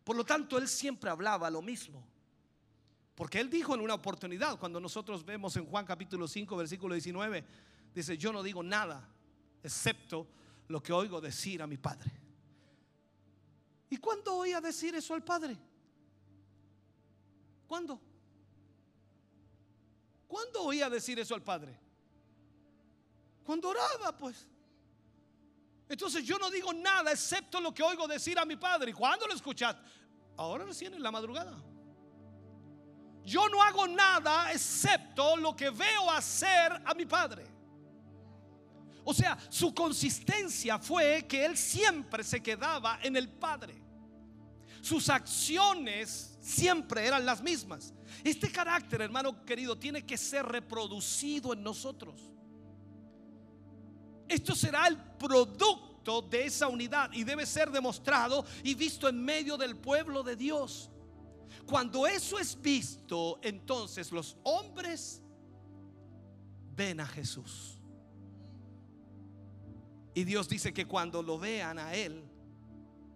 [0.08, 2.02] Por lo tanto, él siempre hablaba lo mismo.
[3.14, 7.44] Porque él dijo en una oportunidad, cuando nosotros vemos en Juan capítulo 5, versículo 19,
[7.94, 9.06] dice, yo no digo nada
[9.62, 10.26] excepto
[10.70, 12.10] lo que oigo decir a mi Padre.
[13.90, 15.58] ¿Y cuándo oía decir eso al Padre?
[17.68, 18.00] ¿Cuándo?
[20.26, 21.78] ¿Cuándo oía decir eso al Padre?
[23.44, 24.48] Cuando oraba, pues.
[25.90, 28.92] Entonces yo no digo nada excepto lo que oigo decir a mi padre.
[28.92, 29.82] ¿Y cuándo lo escuchaste?
[30.36, 31.56] Ahora recién en la madrugada.
[33.24, 37.46] Yo no hago nada excepto lo que veo hacer a mi padre.
[39.04, 43.82] O sea, su consistencia fue que él siempre se quedaba en el padre.
[44.82, 47.94] Sus acciones siempre eran las mismas.
[48.24, 52.22] Este carácter, hermano querido, tiene que ser reproducido en nosotros.
[54.28, 59.58] Esto será el producto de esa unidad y debe ser demostrado y visto en medio
[59.58, 60.90] del pueblo de Dios.
[61.66, 65.22] Cuando eso es visto, entonces los hombres
[66.76, 67.78] ven a Jesús.
[70.14, 72.24] Y Dios dice que cuando lo vean a Él,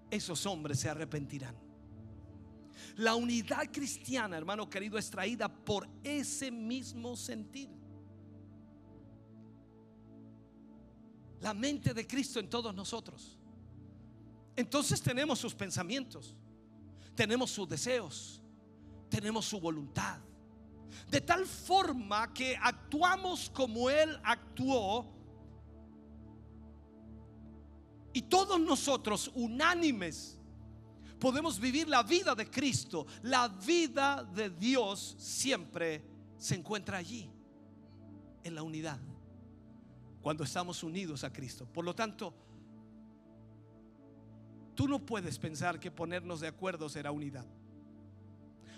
[0.09, 1.55] esos hombres se arrepentirán.
[2.97, 7.70] La unidad cristiana, hermano querido, es traída por ese mismo sentir.
[11.42, 13.38] La mente de Cristo en todos nosotros.
[14.56, 16.36] Entonces tenemos sus pensamientos,
[17.16, 18.42] tenemos sus deseos,
[19.10, 20.20] tenemos su voluntad.
[21.10, 25.06] De tal forma que actuamos como Él actuó
[28.14, 30.38] y todos nosotros unánimes
[31.18, 33.08] podemos vivir la vida de Cristo.
[33.24, 36.04] La vida de Dios siempre
[36.38, 37.30] se encuentra allí,
[38.44, 39.00] en la unidad
[40.22, 41.65] cuando estamos unidos a Cristo.
[41.65, 42.34] Por lo tanto,
[44.76, 47.45] tú no puedes pensar que ponernos de acuerdo será unidad.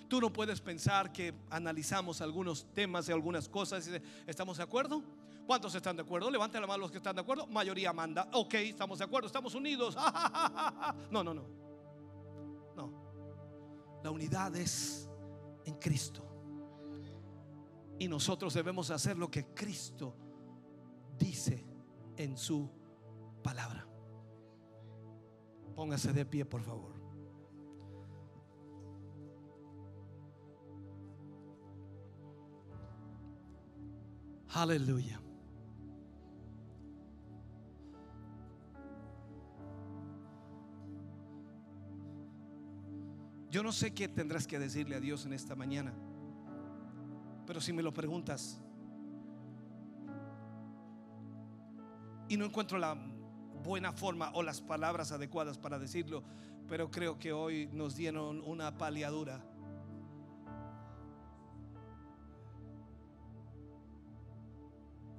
[0.08, 3.92] Tú no puedes pensar que analizamos algunos temas y algunas cosas y
[4.28, 5.04] estamos de acuerdo.
[5.46, 6.32] ¿Cuántos están de acuerdo?
[6.32, 7.48] Levanten la mano los que están de acuerdo.
[7.48, 8.30] Mayoría manda.
[8.34, 9.98] Ok, estamos de acuerdo, estamos unidos.
[11.10, 11.44] No, no, no.
[12.76, 12.92] No.
[14.04, 15.10] La unidad es
[15.66, 16.24] en Cristo.
[18.00, 20.16] Y nosotros debemos hacer lo que Cristo
[21.24, 21.66] dice
[22.18, 22.70] en su
[23.42, 23.88] palabra.
[25.76, 26.94] Póngase de pie, por favor.
[34.50, 35.20] Aleluya.
[43.50, 45.94] Yo no sé qué tendrás que decirle a Dios en esta mañana,
[47.46, 48.63] pero si me lo preguntas,
[52.34, 52.98] y no encuentro la
[53.64, 56.24] buena forma o las palabras adecuadas para decirlo,
[56.68, 59.40] pero creo que hoy nos dieron una paliadura.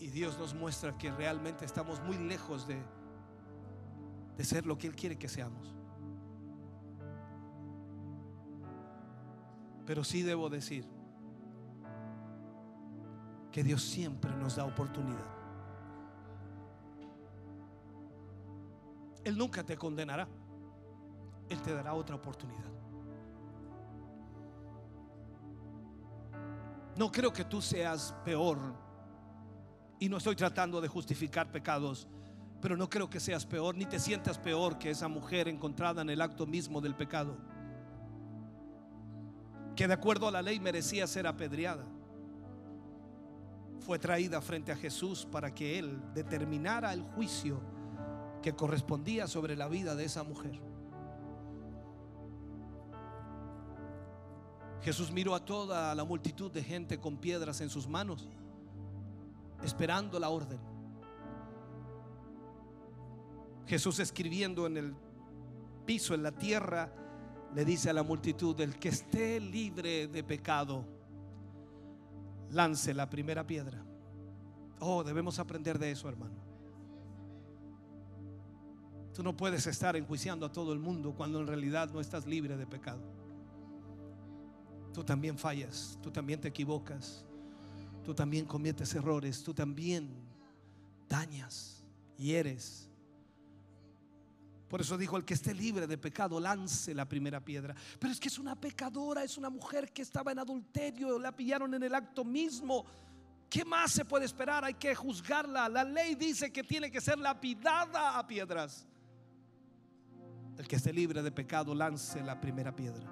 [0.00, 2.82] Y Dios nos muestra que realmente estamos muy lejos de,
[4.36, 5.72] de ser lo que Él quiere que seamos.
[9.86, 10.84] Pero sí debo decir
[13.52, 15.33] que Dios siempre nos da oportunidad.
[19.24, 20.28] Él nunca te condenará.
[21.48, 22.70] Él te dará otra oportunidad.
[26.96, 28.58] No creo que tú seas peor.
[29.98, 32.06] Y no estoy tratando de justificar pecados.
[32.60, 36.10] Pero no creo que seas peor, ni te sientas peor que esa mujer encontrada en
[36.10, 37.36] el acto mismo del pecado.
[39.76, 41.84] Que de acuerdo a la ley merecía ser apedreada.
[43.80, 47.60] Fue traída frente a Jesús para que Él determinara el juicio
[48.44, 50.60] que correspondía sobre la vida de esa mujer.
[54.82, 58.28] Jesús miró a toda la multitud de gente con piedras en sus manos,
[59.62, 60.60] esperando la orden.
[63.66, 64.94] Jesús escribiendo en el
[65.86, 66.92] piso, en la tierra,
[67.54, 70.84] le dice a la multitud, el que esté libre de pecado,
[72.50, 73.82] lance la primera piedra.
[74.80, 76.43] Oh, debemos aprender de eso, hermano.
[79.14, 82.56] Tú no puedes estar enjuiciando a todo el mundo cuando en realidad no estás libre
[82.56, 83.00] de pecado.
[84.92, 87.24] Tú también fallas, tú también te equivocas,
[88.04, 90.10] tú también cometes errores, tú también
[91.08, 91.84] dañas,
[92.18, 92.90] hieres.
[94.68, 97.72] Por eso dijo, el que esté libre de pecado, lance la primera piedra.
[98.00, 101.72] Pero es que es una pecadora, es una mujer que estaba en adulterio, la pillaron
[101.74, 102.84] en el acto mismo.
[103.48, 104.64] ¿Qué más se puede esperar?
[104.64, 105.68] Hay que juzgarla.
[105.68, 108.84] La ley dice que tiene que ser lapidada a piedras.
[110.58, 113.10] El que esté libre de pecado, lance la primera piedra.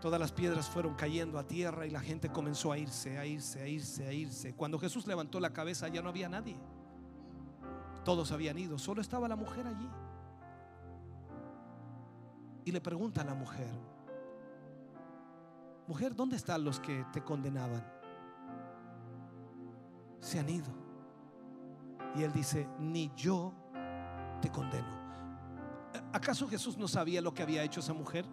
[0.00, 3.60] Todas las piedras fueron cayendo a tierra y la gente comenzó a irse, a irse,
[3.60, 4.54] a irse, a irse.
[4.54, 6.56] Cuando Jesús levantó la cabeza ya no había nadie.
[8.04, 9.88] Todos habían ido, solo estaba la mujer allí.
[12.64, 13.74] Y le pregunta a la mujer,
[15.88, 17.84] mujer, ¿dónde están los que te condenaban?
[20.20, 20.72] Se han ido.
[22.14, 23.52] Y él dice, ni yo
[24.40, 24.97] te condeno.
[26.12, 28.24] ¿Acaso Jesús no sabía lo que había hecho esa mujer?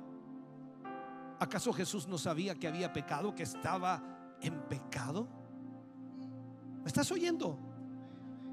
[1.40, 5.28] ¿Acaso Jesús no sabía que había pecado, que estaba en pecado?
[6.82, 7.58] ¿Me estás oyendo?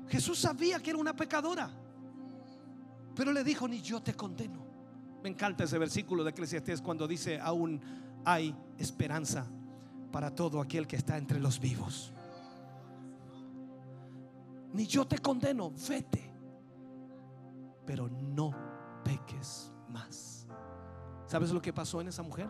[0.08, 1.70] Jesús sabía que era una pecadora,
[3.14, 4.62] pero le dijo, ni yo te condeno.
[5.22, 7.80] Me encanta ese versículo de Eclesiastés cuando dice, aún
[8.24, 9.46] hay esperanza
[10.10, 12.12] para todo aquel que está entre los vivos.
[14.72, 16.32] Ni yo te condeno, vete,
[17.86, 18.71] pero no
[19.04, 20.46] peques más.
[21.26, 22.48] ¿Sabes lo que pasó en esa mujer?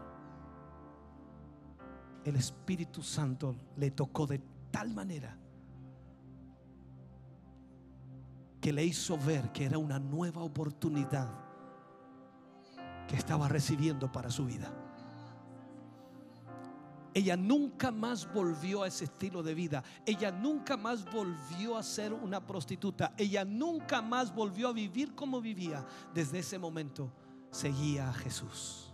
[2.25, 4.41] el Espíritu Santo le tocó de
[4.71, 5.37] tal manera
[8.61, 11.29] que le hizo ver que era una nueva oportunidad
[13.09, 14.73] que estaba recibiendo para su vida.
[17.15, 19.85] Ella nunca más volvió a ese estilo de vida.
[20.07, 23.13] Ella nunca más volvió a ser una prostituta.
[23.19, 25.85] Ella nunca más volvió a vivir como vivía.
[26.15, 27.13] Desde ese momento
[27.51, 28.93] seguía a Jesús.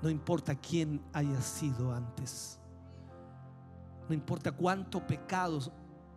[0.00, 2.60] No importa quién haya sido antes.
[4.08, 5.70] No importa cuántos pecados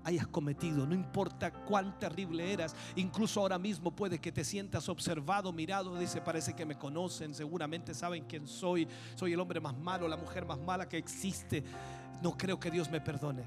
[0.05, 5.51] hayas cometido, no importa cuán terrible eras, incluso ahora mismo puede que te sientas observado,
[5.51, 10.07] mirado, dice, parece que me conocen, seguramente saben quién soy, soy el hombre más malo,
[10.07, 11.63] la mujer más mala que existe,
[12.21, 13.43] no creo que Dios me perdone.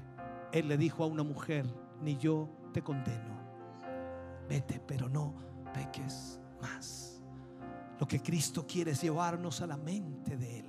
[0.51, 1.65] Él le dijo a una mujer,
[2.01, 3.39] ni yo te condeno,
[4.49, 5.33] vete, pero no
[5.73, 7.21] peques más.
[7.99, 10.65] Lo que Cristo quiere es llevarnos a la mente de Él.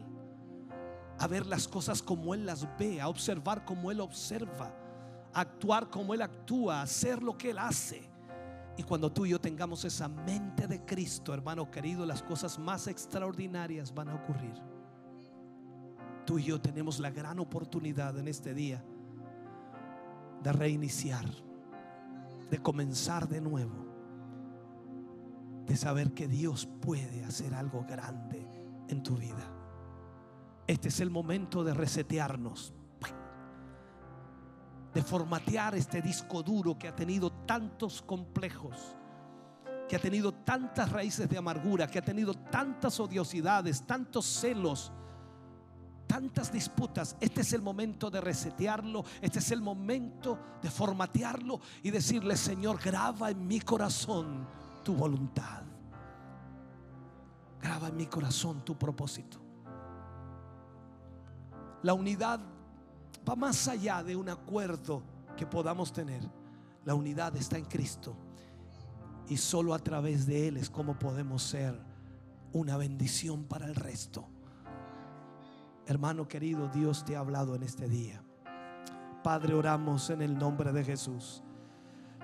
[1.19, 4.73] A ver las cosas como Él las ve, a observar como Él observa,
[5.33, 8.09] actuar como Él actúa, hacer lo que Él hace.
[8.77, 12.87] Y cuando tú y yo tengamos esa mente de Cristo, hermano querido, las cosas más
[12.87, 14.55] extraordinarias van a ocurrir.
[16.25, 18.83] Tú y yo tenemos la gran oportunidad en este día
[20.43, 21.27] de reiniciar,
[22.51, 23.91] de comenzar de nuevo
[25.71, 28.45] de saber que Dios puede hacer algo grande
[28.89, 29.49] en tu vida.
[30.67, 32.75] Este es el momento de resetearnos,
[34.93, 38.97] de formatear este disco duro que ha tenido tantos complejos,
[39.89, 44.93] que ha tenido tantas raíces de amargura, que ha tenido tantas odiosidades, tantos celos,
[46.07, 47.17] tantas disputas.
[47.21, 52.81] Este es el momento de resetearlo, este es el momento de formatearlo y decirle, Señor,
[52.83, 54.47] graba en mi corazón
[54.83, 55.63] tu voluntad.
[57.63, 59.39] Graba en mi corazón tu propósito.
[61.83, 62.41] La unidad
[63.29, 65.03] va más allá de un acuerdo
[65.37, 66.23] que podamos tener.
[66.85, 68.17] La unidad está en Cristo.
[69.29, 71.81] Y solo a través de Él es como podemos ser
[72.53, 74.27] una bendición para el resto.
[75.87, 78.23] Hermano querido, Dios te ha hablado en este día.
[79.23, 81.43] Padre, oramos en el nombre de Jesús.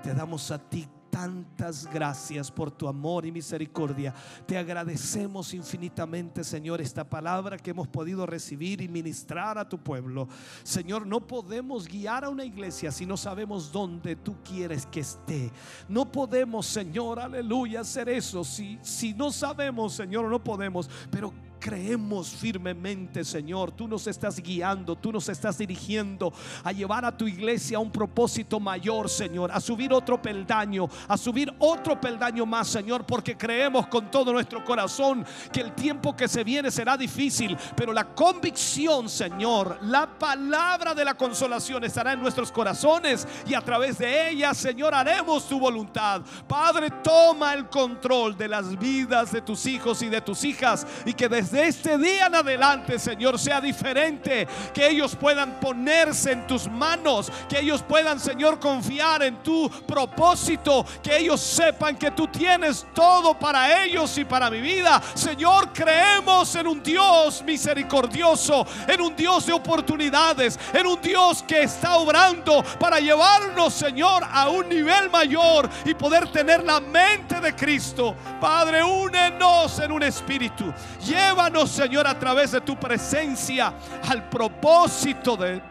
[0.02, 4.12] Te damos a ti tantas gracias por tu amor y misericordia.
[4.44, 10.28] Te agradecemos infinitamente, Señor, esta palabra que hemos podido recibir y ministrar a tu pueblo.
[10.62, 15.50] Señor, no podemos guiar a una iglesia si no sabemos dónde tú quieres que esté.
[15.88, 20.90] No podemos, Señor, aleluya, hacer eso si, si no sabemos, Señor, no podemos.
[21.10, 23.72] Pero creemos firmemente, Señor.
[23.72, 27.90] Tú nos estás guiando, tú nos estás dirigiendo a llevar a tu iglesia a un
[27.90, 33.86] propósito mayor, Señor, a subir otro peldaño, a subir otro peldaño más, Señor, porque creemos
[33.86, 39.08] con todo nuestro corazón que el tiempo que se viene será difícil, pero la convicción,
[39.08, 44.54] Señor, la palabra de la consolación estará en nuestros corazones y a través de ella,
[44.54, 46.22] Señor, haremos tu voluntad.
[46.46, 51.12] Padre, toma el control de las vidas de tus hijos y de tus hijas y
[51.12, 54.46] que desde de este día en adelante, Señor, sea diferente.
[54.72, 57.30] Que ellos puedan ponerse en tus manos.
[57.48, 60.84] Que ellos puedan, Señor, confiar en tu propósito.
[61.02, 65.02] Que ellos sepan que tú tienes todo para ellos y para mi vida.
[65.14, 68.66] Señor, creemos en un Dios misericordioso.
[68.86, 70.58] En un Dios de oportunidades.
[70.72, 76.30] En un Dios que está obrando para llevarnos, Señor, a un nivel mayor y poder
[76.30, 78.14] tener la mente de Cristo.
[78.40, 80.72] Padre, únenos en un espíritu.
[81.04, 81.35] Lleva
[81.66, 83.72] Señor, a través de tu presencia
[84.08, 85.62] al propósito de,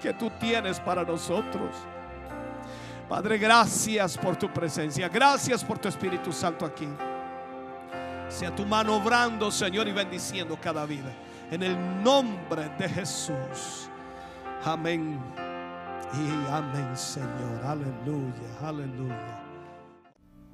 [0.00, 1.74] que tú tienes para nosotros.
[3.08, 5.08] Padre, gracias por tu presencia.
[5.08, 6.88] Gracias por tu Espíritu Santo aquí.
[8.28, 11.12] Sea tu mano obrando, Señor, y bendiciendo cada vida.
[11.50, 13.88] En el nombre de Jesús.
[14.64, 15.20] Amén.
[16.12, 17.64] Y amén, Señor.
[17.64, 19.45] Aleluya, aleluya.